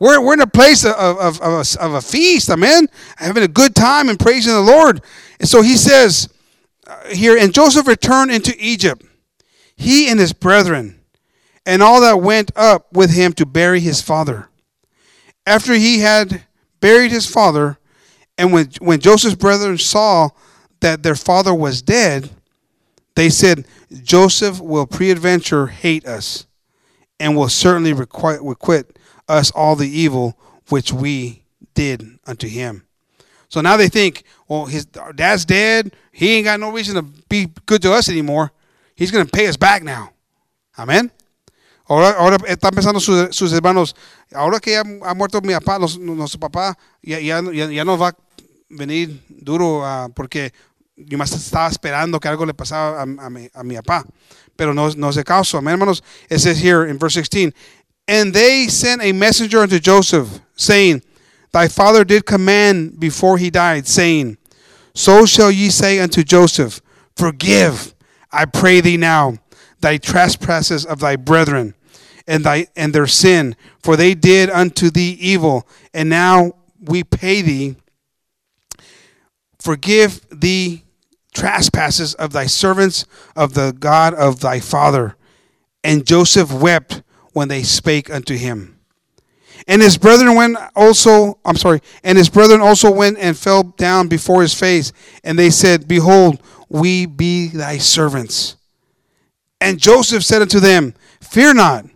[0.00, 2.88] We're, we're in a place of, of, of, a, of a feast, amen.
[3.16, 5.00] Having a good time and praising the Lord.
[5.38, 6.28] And so he says
[6.86, 9.06] uh, here, and Joseph returned into Egypt,
[9.76, 11.00] he and his brethren,
[11.64, 14.48] and all that went up with him to bury his father.
[15.46, 16.42] After he had
[16.80, 17.78] buried his father,
[18.36, 20.30] and when, when Joseph's brethren saw
[20.84, 22.28] that their father was dead,
[23.16, 23.64] they said,
[24.02, 26.46] Joseph will peradventure hate us,
[27.18, 28.84] and will certainly requite,
[29.26, 30.36] us all the evil
[30.68, 32.84] which we did unto him.
[33.48, 35.94] So now they think, well, his dad's dead.
[36.12, 38.52] He ain't got no reason to be good to us anymore.
[38.94, 40.12] He's going to pay us back now.
[40.76, 41.10] Amén.
[41.88, 43.94] Ahora, ahora están pensando sus, sus hermanos,
[44.34, 48.16] ahora que ya ha muerto mi papá, nuestro papá, ya, ya, ya, nos va a
[48.70, 50.52] venir duro ah, porque
[50.96, 54.04] yo más estaba esperando que algo le pasaba a, a mi, a mi papá.
[54.56, 55.58] Pero no, no se caso.
[55.58, 56.02] Amén, hermanos.
[56.30, 57.52] It says here in verse 16,
[58.06, 61.02] And they sent a messenger unto Joseph, saying,
[61.52, 64.38] Thy father did command before he died, saying,
[64.94, 66.80] So shall ye say unto Joseph,
[67.16, 67.94] Forgive,
[68.30, 69.38] I pray thee now,
[69.80, 71.74] thy trespasses of thy brethren,
[72.26, 77.42] and thy and their sin, for they did unto thee evil, and now we pay
[77.42, 77.76] thee.
[79.58, 80.83] Forgive thee
[81.34, 83.04] trespasses of thy servants
[83.36, 85.16] of the God of thy father.
[85.82, 88.78] And Joseph wept when they spake unto him.
[89.66, 94.08] And his brethren went also, I'm sorry, and his brethren also went and fell down
[94.08, 98.56] before his face, and they said, Behold, we be thy servants.
[99.60, 101.86] And Joseph said unto them, Fear not,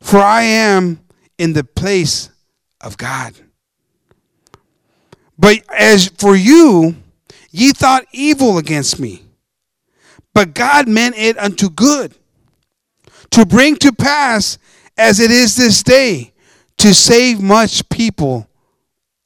[0.00, 1.00] for I am
[1.36, 2.30] in the place
[2.80, 3.34] of God.
[5.38, 6.96] But as for you,
[7.58, 9.22] ye thought evil against me,
[10.32, 12.14] but God meant it unto good,
[13.30, 14.58] to bring to pass
[14.96, 16.32] as it is this day,
[16.78, 18.48] to save much people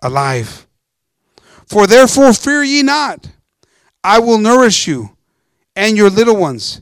[0.01, 0.67] alive.
[1.67, 3.31] For therefore fear ye not,
[4.03, 5.17] I will nourish you
[5.77, 6.81] and your little ones.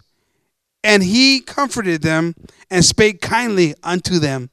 [0.82, 2.34] And he comforted them
[2.70, 4.50] and spake kindly unto them.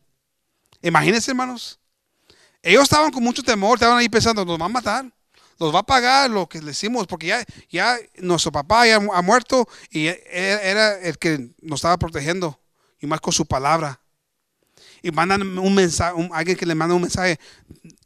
[0.84, 1.78] Imagínense, hermanos.
[2.62, 5.12] Ellos estaban con mucho temor, estaban ahí pensando, nos van a matar,
[5.60, 9.22] nos va a pagar lo que le hicimos, porque ya, ya nuestro papá ya ha
[9.22, 12.60] muerto y era el que nos estaba protegiendo,
[12.99, 13.99] y más con su palabra.
[15.03, 17.39] Y mandan un mensaje, alguien que le manda un mensaje,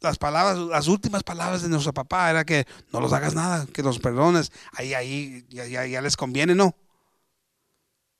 [0.00, 3.82] las palabras, las últimas palabras de nuestro papá era que no los hagas nada, que
[3.82, 6.76] los perdones, ahí, ahí, ya, ya, ya les conviene, ¿no?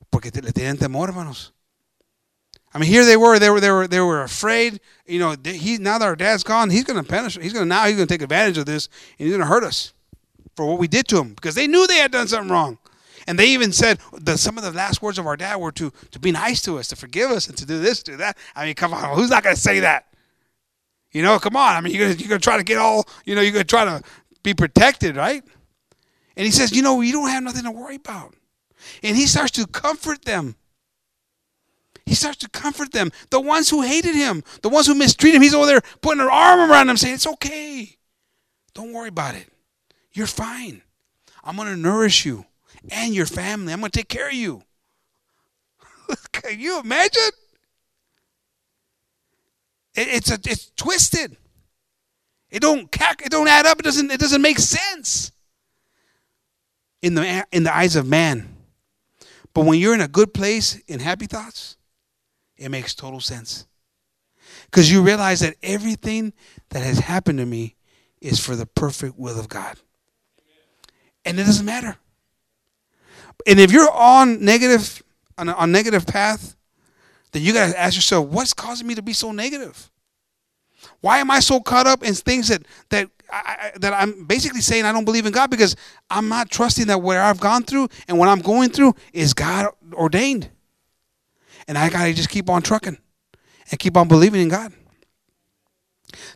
[0.08, 1.54] Porque le tienen temor, hermanos.
[2.74, 4.80] I mean, here they were, they were, they were, they were afraid.
[5.06, 7.36] You know, he now that our dad's gone, he's going to punish.
[7.38, 9.46] He's going to now he's going to take advantage of this, and he's going to
[9.46, 9.92] hurt us
[10.56, 12.78] for what we did to him because they knew they had done something wrong.
[13.26, 15.92] And they even said that some of the last words of our dad were to
[16.10, 18.36] to be nice to us, to forgive us, and to do this, do that.
[18.56, 20.06] I mean, come on, who's not going to say that?
[21.12, 21.76] You know, come on.
[21.76, 23.06] I mean, you're going you're going to try to get all.
[23.24, 24.02] You know, you're going to try to
[24.42, 25.44] be protected, right?
[26.36, 28.34] And he says, you know, you don't have nothing to worry about.
[29.02, 30.56] And he starts to comfort them.
[32.06, 33.10] He starts to comfort them.
[33.30, 36.28] The ones who hated him, the ones who mistreated him, he's over there putting an
[36.30, 37.96] arm around them, saying, It's okay.
[38.74, 39.46] Don't worry about it.
[40.12, 40.82] You're fine.
[41.44, 42.46] I'm going to nourish you
[42.90, 43.72] and your family.
[43.72, 44.62] I'm going to take care of you.
[46.32, 47.30] Can you imagine?
[49.94, 51.36] It, it's a, it's twisted.
[52.50, 53.80] It don't it don't add up.
[53.80, 55.32] It doesn't it doesn't make sense
[57.00, 58.56] in the in the eyes of man.
[59.54, 61.76] But when you're in a good place in happy thoughts,
[62.62, 63.66] it makes total sense.
[64.66, 66.32] Because you realize that everything
[66.70, 67.76] that has happened to me
[68.20, 69.78] is for the perfect will of God.
[71.24, 71.96] And it doesn't matter.
[73.46, 75.02] And if you're on negative
[75.38, 76.56] on a, on negative path,
[77.32, 79.90] then you got to ask yourself, what's causing me to be so negative?
[81.00, 84.84] Why am I so caught up in things that that I, that I'm basically saying
[84.84, 85.74] I don't believe in God because
[86.10, 89.68] I'm not trusting that what I've gone through and what I'm going through is God
[89.94, 90.50] ordained.
[91.66, 92.98] And I got to just keep on trucking
[93.70, 94.72] and keep on believing in God.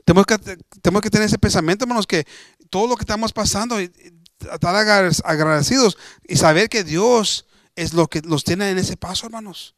[0.04, 0.38] Tenemos que,
[0.80, 2.26] tenemos que tener ese pensamiento, hermanos, que
[2.70, 4.76] todo lo que estamos pasando, estar
[5.24, 9.74] agradecidos y saber que Dios es lo que los tiene en ese paso, hermanos.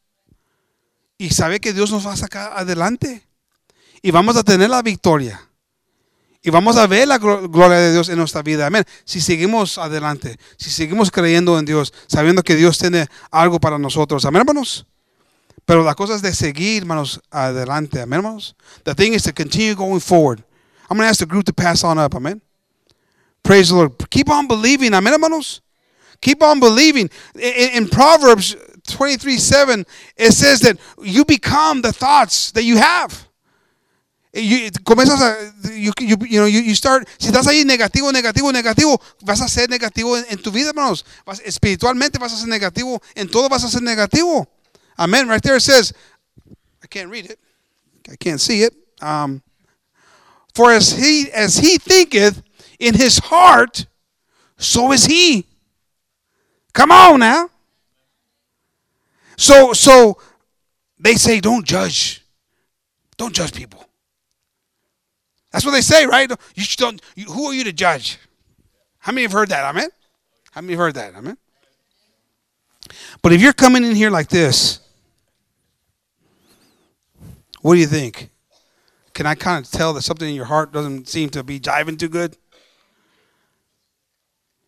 [1.17, 3.23] Y saber que Dios nos va a sacar adelante.
[4.01, 5.49] Y vamos a tener la victoria.
[6.41, 8.67] Y vamos a ver la gloria de Dios en nuestra vida.
[8.67, 8.85] Amén.
[9.03, 14.23] Si seguimos adelante, si seguimos creyendo en Dios, sabiendo que Dios tiene algo para nosotros.
[14.23, 14.85] Amén, hermanos.
[15.69, 18.01] Pero la cosa es de seguir, hermanos, adelante.
[18.01, 18.55] Amén, hermanos.
[18.85, 20.43] The thing is to continue going forward.
[20.89, 22.15] I'm going to ask the group to pass on up.
[22.15, 22.41] Amen.
[23.43, 23.91] Praise the Lord.
[24.09, 24.93] Keep on believing.
[24.93, 25.61] Amén, hermanos.
[26.21, 27.07] Keep on believing.
[27.35, 28.55] In, in Proverbs
[28.87, 29.85] 23 7,
[30.17, 33.27] it says that you become the thoughts that you have.
[34.33, 39.39] You, you, you, you, know, you, you start, si estás ahí negativo, negativo, negativo, vas
[39.41, 41.05] a ser negativo en, en tu vida, hermanos.
[41.27, 44.49] Vas, espiritualmente vas a ser negativo, en todo vas a ser negativo.
[44.99, 45.29] Amen.
[45.29, 45.93] Right there it says,
[46.83, 47.39] I can't read it.
[48.11, 48.75] I can't see it.
[49.01, 49.41] Um,
[50.53, 52.43] for as he as he thinketh
[52.79, 53.85] in his heart,
[54.57, 55.45] so is he.
[56.73, 57.49] Come on now.
[59.37, 60.17] So so
[60.99, 62.25] they say don't judge.
[63.15, 63.85] Don't judge people.
[65.51, 66.29] That's what they say, right?
[66.55, 67.01] You don't.
[67.15, 68.17] You, who are you to judge?
[68.97, 69.63] How many have heard that?
[69.63, 69.89] Amen.
[70.51, 71.15] How many have heard that?
[71.15, 71.37] Amen.
[73.21, 74.79] But if you're coming in here like this,
[77.61, 78.29] what do you think?
[79.13, 81.97] Can I kind of tell that something in your heart doesn't seem to be jiving
[81.97, 82.37] too good?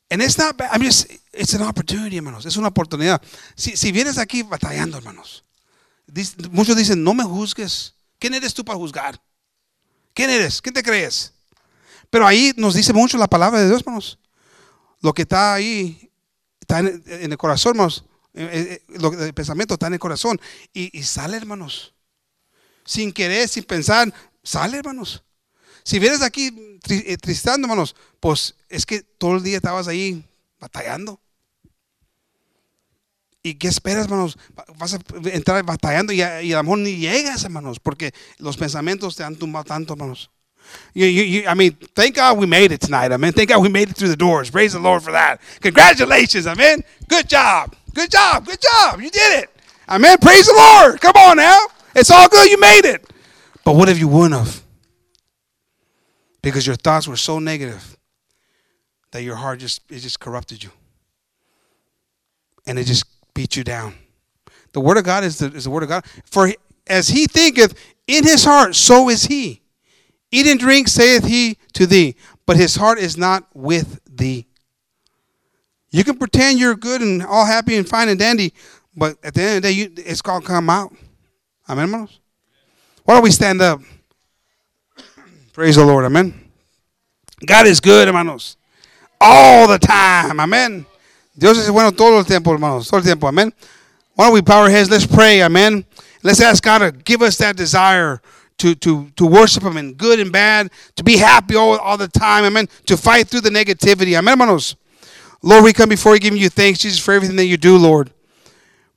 [0.10, 0.70] And it's not bad.
[0.74, 2.46] I'm just, it's an opportunity, hermanos.
[2.46, 3.22] Es una oportunidad.
[3.56, 5.44] Si, si vienes aquí batallando, hermanos.
[6.52, 7.94] Muchos dicen, no me juzgues.
[8.20, 9.22] ¿Quién eres tú para juzgar?
[10.14, 10.62] ¿Quién eres?
[10.62, 11.34] ¿Quién te crees?
[12.10, 14.20] Pero ahí nos dice mucho la palabra de Dios, hermanos.
[15.00, 16.12] Lo que está ahí,
[16.60, 18.04] está en, el corazón, hermanos.
[18.34, 20.42] Eh, eh, lo, el pensamiento está en el corazón.
[20.74, 21.94] Y, y sale, hermanos.
[22.92, 24.14] Sin querer, sin pensar,
[24.44, 25.24] sale, hermanos.
[25.82, 30.26] Si vienes aquí eh, tristando, hermanos, pues es que todo el día estabas ahí
[30.60, 31.18] batallando.
[33.42, 34.38] ¿Y qué esperas, hermanos?
[34.78, 35.00] Vas a
[35.32, 39.24] entrar batallando y a, y a lo mejor ni llegas, hermanos, porque los pensamientos te
[39.24, 40.30] han tumbado tanto, hermanos.
[40.94, 43.14] I mean, thank God we made it tonight.
[43.14, 43.32] Amen.
[43.32, 44.52] Thank God we made it through the doors.
[44.52, 45.39] Praise the Lord for that.
[45.62, 46.46] Congratulations.
[46.46, 46.84] Amen.
[47.08, 47.74] Good job.
[47.94, 48.46] Good job.
[48.46, 49.00] Good job.
[49.00, 49.50] You did it.
[49.88, 50.18] Amen.
[50.18, 51.00] Praise the Lord.
[51.00, 51.68] Come on now.
[51.96, 52.50] It's all good.
[52.50, 53.10] You made it.
[53.64, 54.64] But what if you wouldn't have?
[56.42, 57.98] Because your thoughts were so negative
[59.12, 60.72] that your heart just it just corrupted you.
[62.66, 63.96] And it just beat you down.
[64.74, 66.06] The word of God is the, is the word of God.
[66.26, 66.54] For
[66.88, 67.76] as he thinketh
[68.08, 69.62] in his heart, so is he.
[70.32, 72.16] Eat and drink, saith he to thee,
[72.46, 74.48] but his heart is not with thee.
[75.89, 78.54] You can pretend you're good and all happy and fine and dandy,
[78.96, 80.94] but at the end of the day, you, it's going to come out.
[81.70, 82.20] Amen, hermanos?
[83.03, 83.82] Why don't we stand up?
[85.53, 86.05] Praise the Lord.
[86.05, 86.34] Amen.
[87.45, 88.57] God is good, hermanos.
[89.20, 90.39] All the time.
[90.39, 90.86] Amen.
[91.38, 92.89] Dios es bueno todo el tiempo, hermanos.
[92.89, 93.28] Todo el tiempo.
[93.28, 93.51] Amen.
[94.16, 94.89] Why don't we bow our heads?
[94.89, 95.41] Let's pray.
[95.41, 95.86] Amen.
[96.24, 98.22] Let's ask God to give us that desire
[98.59, 102.07] to, to, to worship Him in good and bad, to be happy all, all the
[102.07, 102.43] time.
[102.43, 102.68] Amen.
[102.86, 104.18] To fight through the negativity.
[104.18, 104.76] Amen, hermanos.
[105.41, 108.12] Lord, we come before you giving you thanks, Jesus, for everything that you do, Lord.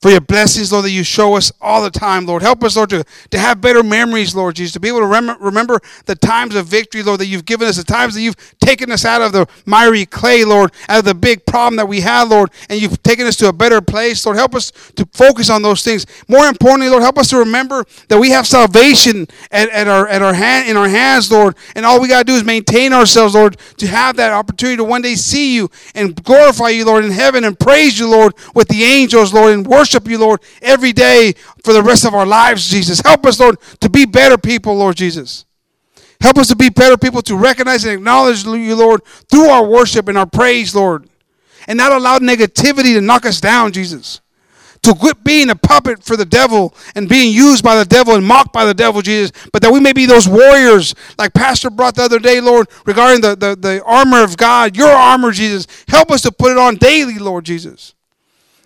[0.04, 2.42] For your blessings, Lord, that you show us all the time, Lord.
[2.42, 5.42] Help us, Lord, to, to have better memories, Lord Jesus, to be able to rem-
[5.42, 8.92] remember the times of victory, Lord, that you've given us, the times that you've taken
[8.92, 12.28] us out of the miry clay, Lord, out of the big problem that we had,
[12.28, 14.36] Lord, and you've taken us to a better place, Lord.
[14.36, 16.04] Help us to focus on those things.
[16.28, 20.20] More importantly, Lord, help us to remember that we have salvation at, at our at
[20.20, 23.56] our hand in our hands, Lord, and all we gotta do is maintain ourselves, Lord,
[23.78, 27.44] to have that opportunity to one day see you and glorify you, Lord, in heaven
[27.44, 31.34] and praise you, Lord, with the angels, Lord, and worship you, Lord, every day
[31.64, 33.00] for the rest of our lives, Jesus.
[33.00, 35.44] Help us, Lord, to be better people, Lord Jesus.
[36.20, 40.08] Help us to be better people to recognize and acknowledge you, Lord, through our worship
[40.08, 41.08] and our praise, Lord.
[41.68, 44.20] And not allow negativity to knock us down, Jesus.
[44.82, 48.24] To quit being a puppet for the devil and being used by the devil and
[48.24, 51.94] mocked by the devil, Jesus, but that we may be those warriors, like Pastor brought
[51.94, 55.66] the other day, Lord, regarding the, the, the armor of God, your armor, Jesus.
[55.88, 57.94] Help us to put it on daily, Lord Jesus.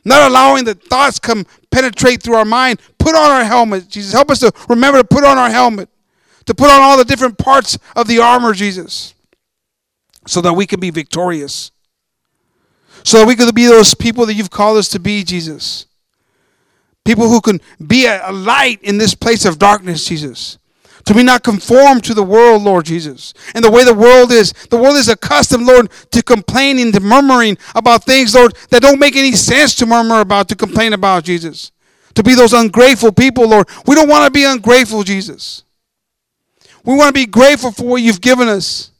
[0.08, 2.80] Not allowing the thoughts come penetrate through our mind.
[2.98, 4.12] Put on our helmet, Jesus.
[4.12, 5.90] Help us to remember to put on our helmet,
[6.46, 9.14] to put on all the different parts of the armor, Jesus,
[10.26, 11.72] so that we can be victorious.
[13.04, 15.84] So that we can be those people that you've called us to be, Jesus.
[17.04, 20.58] People who can be a, a light in this place of darkness, Jesus.
[21.08, 23.32] To be not conformed to the world, Lord Jesus.
[23.54, 27.56] And the way the world is, the world is accustomed, Lord, to complaining, to murmuring
[27.74, 31.72] about things, Lord, that don't make any sense to murmur about, to complain about, Jesus.
[32.12, 33.70] To be those ungrateful people, Lord.
[33.86, 35.64] We don't want to be ungrateful, Jesus.
[36.84, 38.90] We want to be grateful for what you've given us.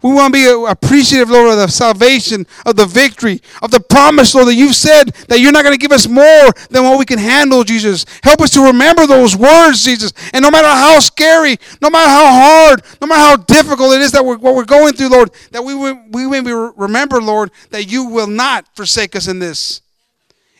[0.00, 4.32] We want to be appreciative, Lord, of the salvation, of the victory, of the promise,
[4.32, 7.04] Lord, that you've said that you're not going to give us more than what we
[7.04, 8.06] can handle, Jesus.
[8.22, 10.12] Help us to remember those words, Jesus.
[10.32, 14.12] And no matter how scary, no matter how hard, no matter how difficult it is
[14.12, 17.90] that we're, what we're going through, Lord, that we, we may be- remember, Lord, that
[17.90, 19.80] you will not forsake us in this.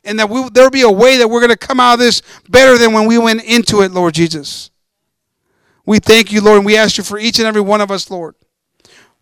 [0.02, 1.98] And that we, there will be a way that we're going to come out of
[2.00, 4.70] this better than when we went into it, Lord Jesus.
[5.86, 8.10] We thank you, Lord, and we ask you for each and every one of us,
[8.10, 8.34] Lord.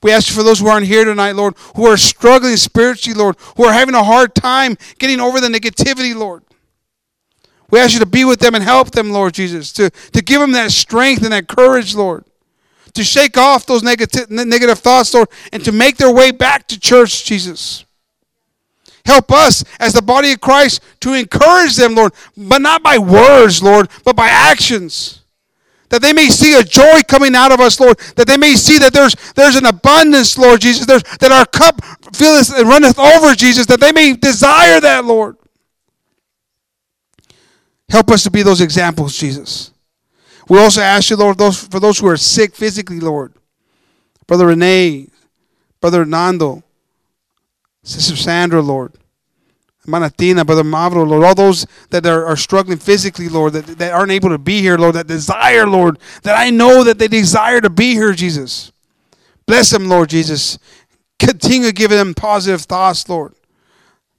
[0.03, 3.37] We ask you for those who aren't here tonight, Lord, who are struggling spiritually, Lord,
[3.57, 6.43] who are having a hard time getting over the negativity, Lord.
[7.71, 10.41] We ask you to be with them and help them, Lord Jesus, to, to give
[10.41, 12.25] them that strength and that courage, Lord,
[12.95, 16.79] to shake off those negative, negative thoughts, Lord, and to make their way back to
[16.79, 17.85] church, Jesus.
[19.05, 23.63] Help us as the body of Christ to encourage them, Lord, but not by words,
[23.63, 25.23] Lord, but by actions.
[25.89, 27.99] That they may see a joy coming out of us, Lord.
[28.17, 30.87] That they may see that there's there's an abundance, Lord Jesus.
[30.87, 31.85] There's, that our cup
[32.15, 33.67] filleth and runneth over, Jesus.
[33.67, 35.37] That they may desire that, Lord.
[37.89, 39.73] Help us to be those examples, Jesus.
[40.49, 43.33] We also ask you, Lord, those for those who are sick physically, Lord.
[44.27, 45.09] Brother Renee,
[45.81, 46.65] Brother Nando,
[47.85, 48.93] Sister Sandra, Lord.
[49.87, 54.13] Manatina, Brother Mavro, Lord, all those that are, are struggling physically, Lord, that, that aren't
[54.13, 57.71] able to be here, Lord, that desire, Lord, that I know that they desire to
[57.71, 58.73] be here, Jesus.
[59.47, 60.59] Bless them, Lord Jesus.
[61.19, 63.35] Continue giving them positive thoughts, Lord.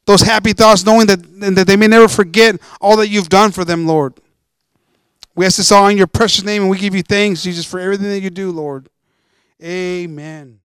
[0.05, 1.21] Those happy thoughts, knowing that,
[1.55, 4.13] that they may never forget all that you've done for them, Lord.
[5.35, 7.79] We ask this all in your precious name, and we give you thanks, Jesus, for
[7.79, 8.89] everything that you do, Lord.
[9.61, 10.59] Amen.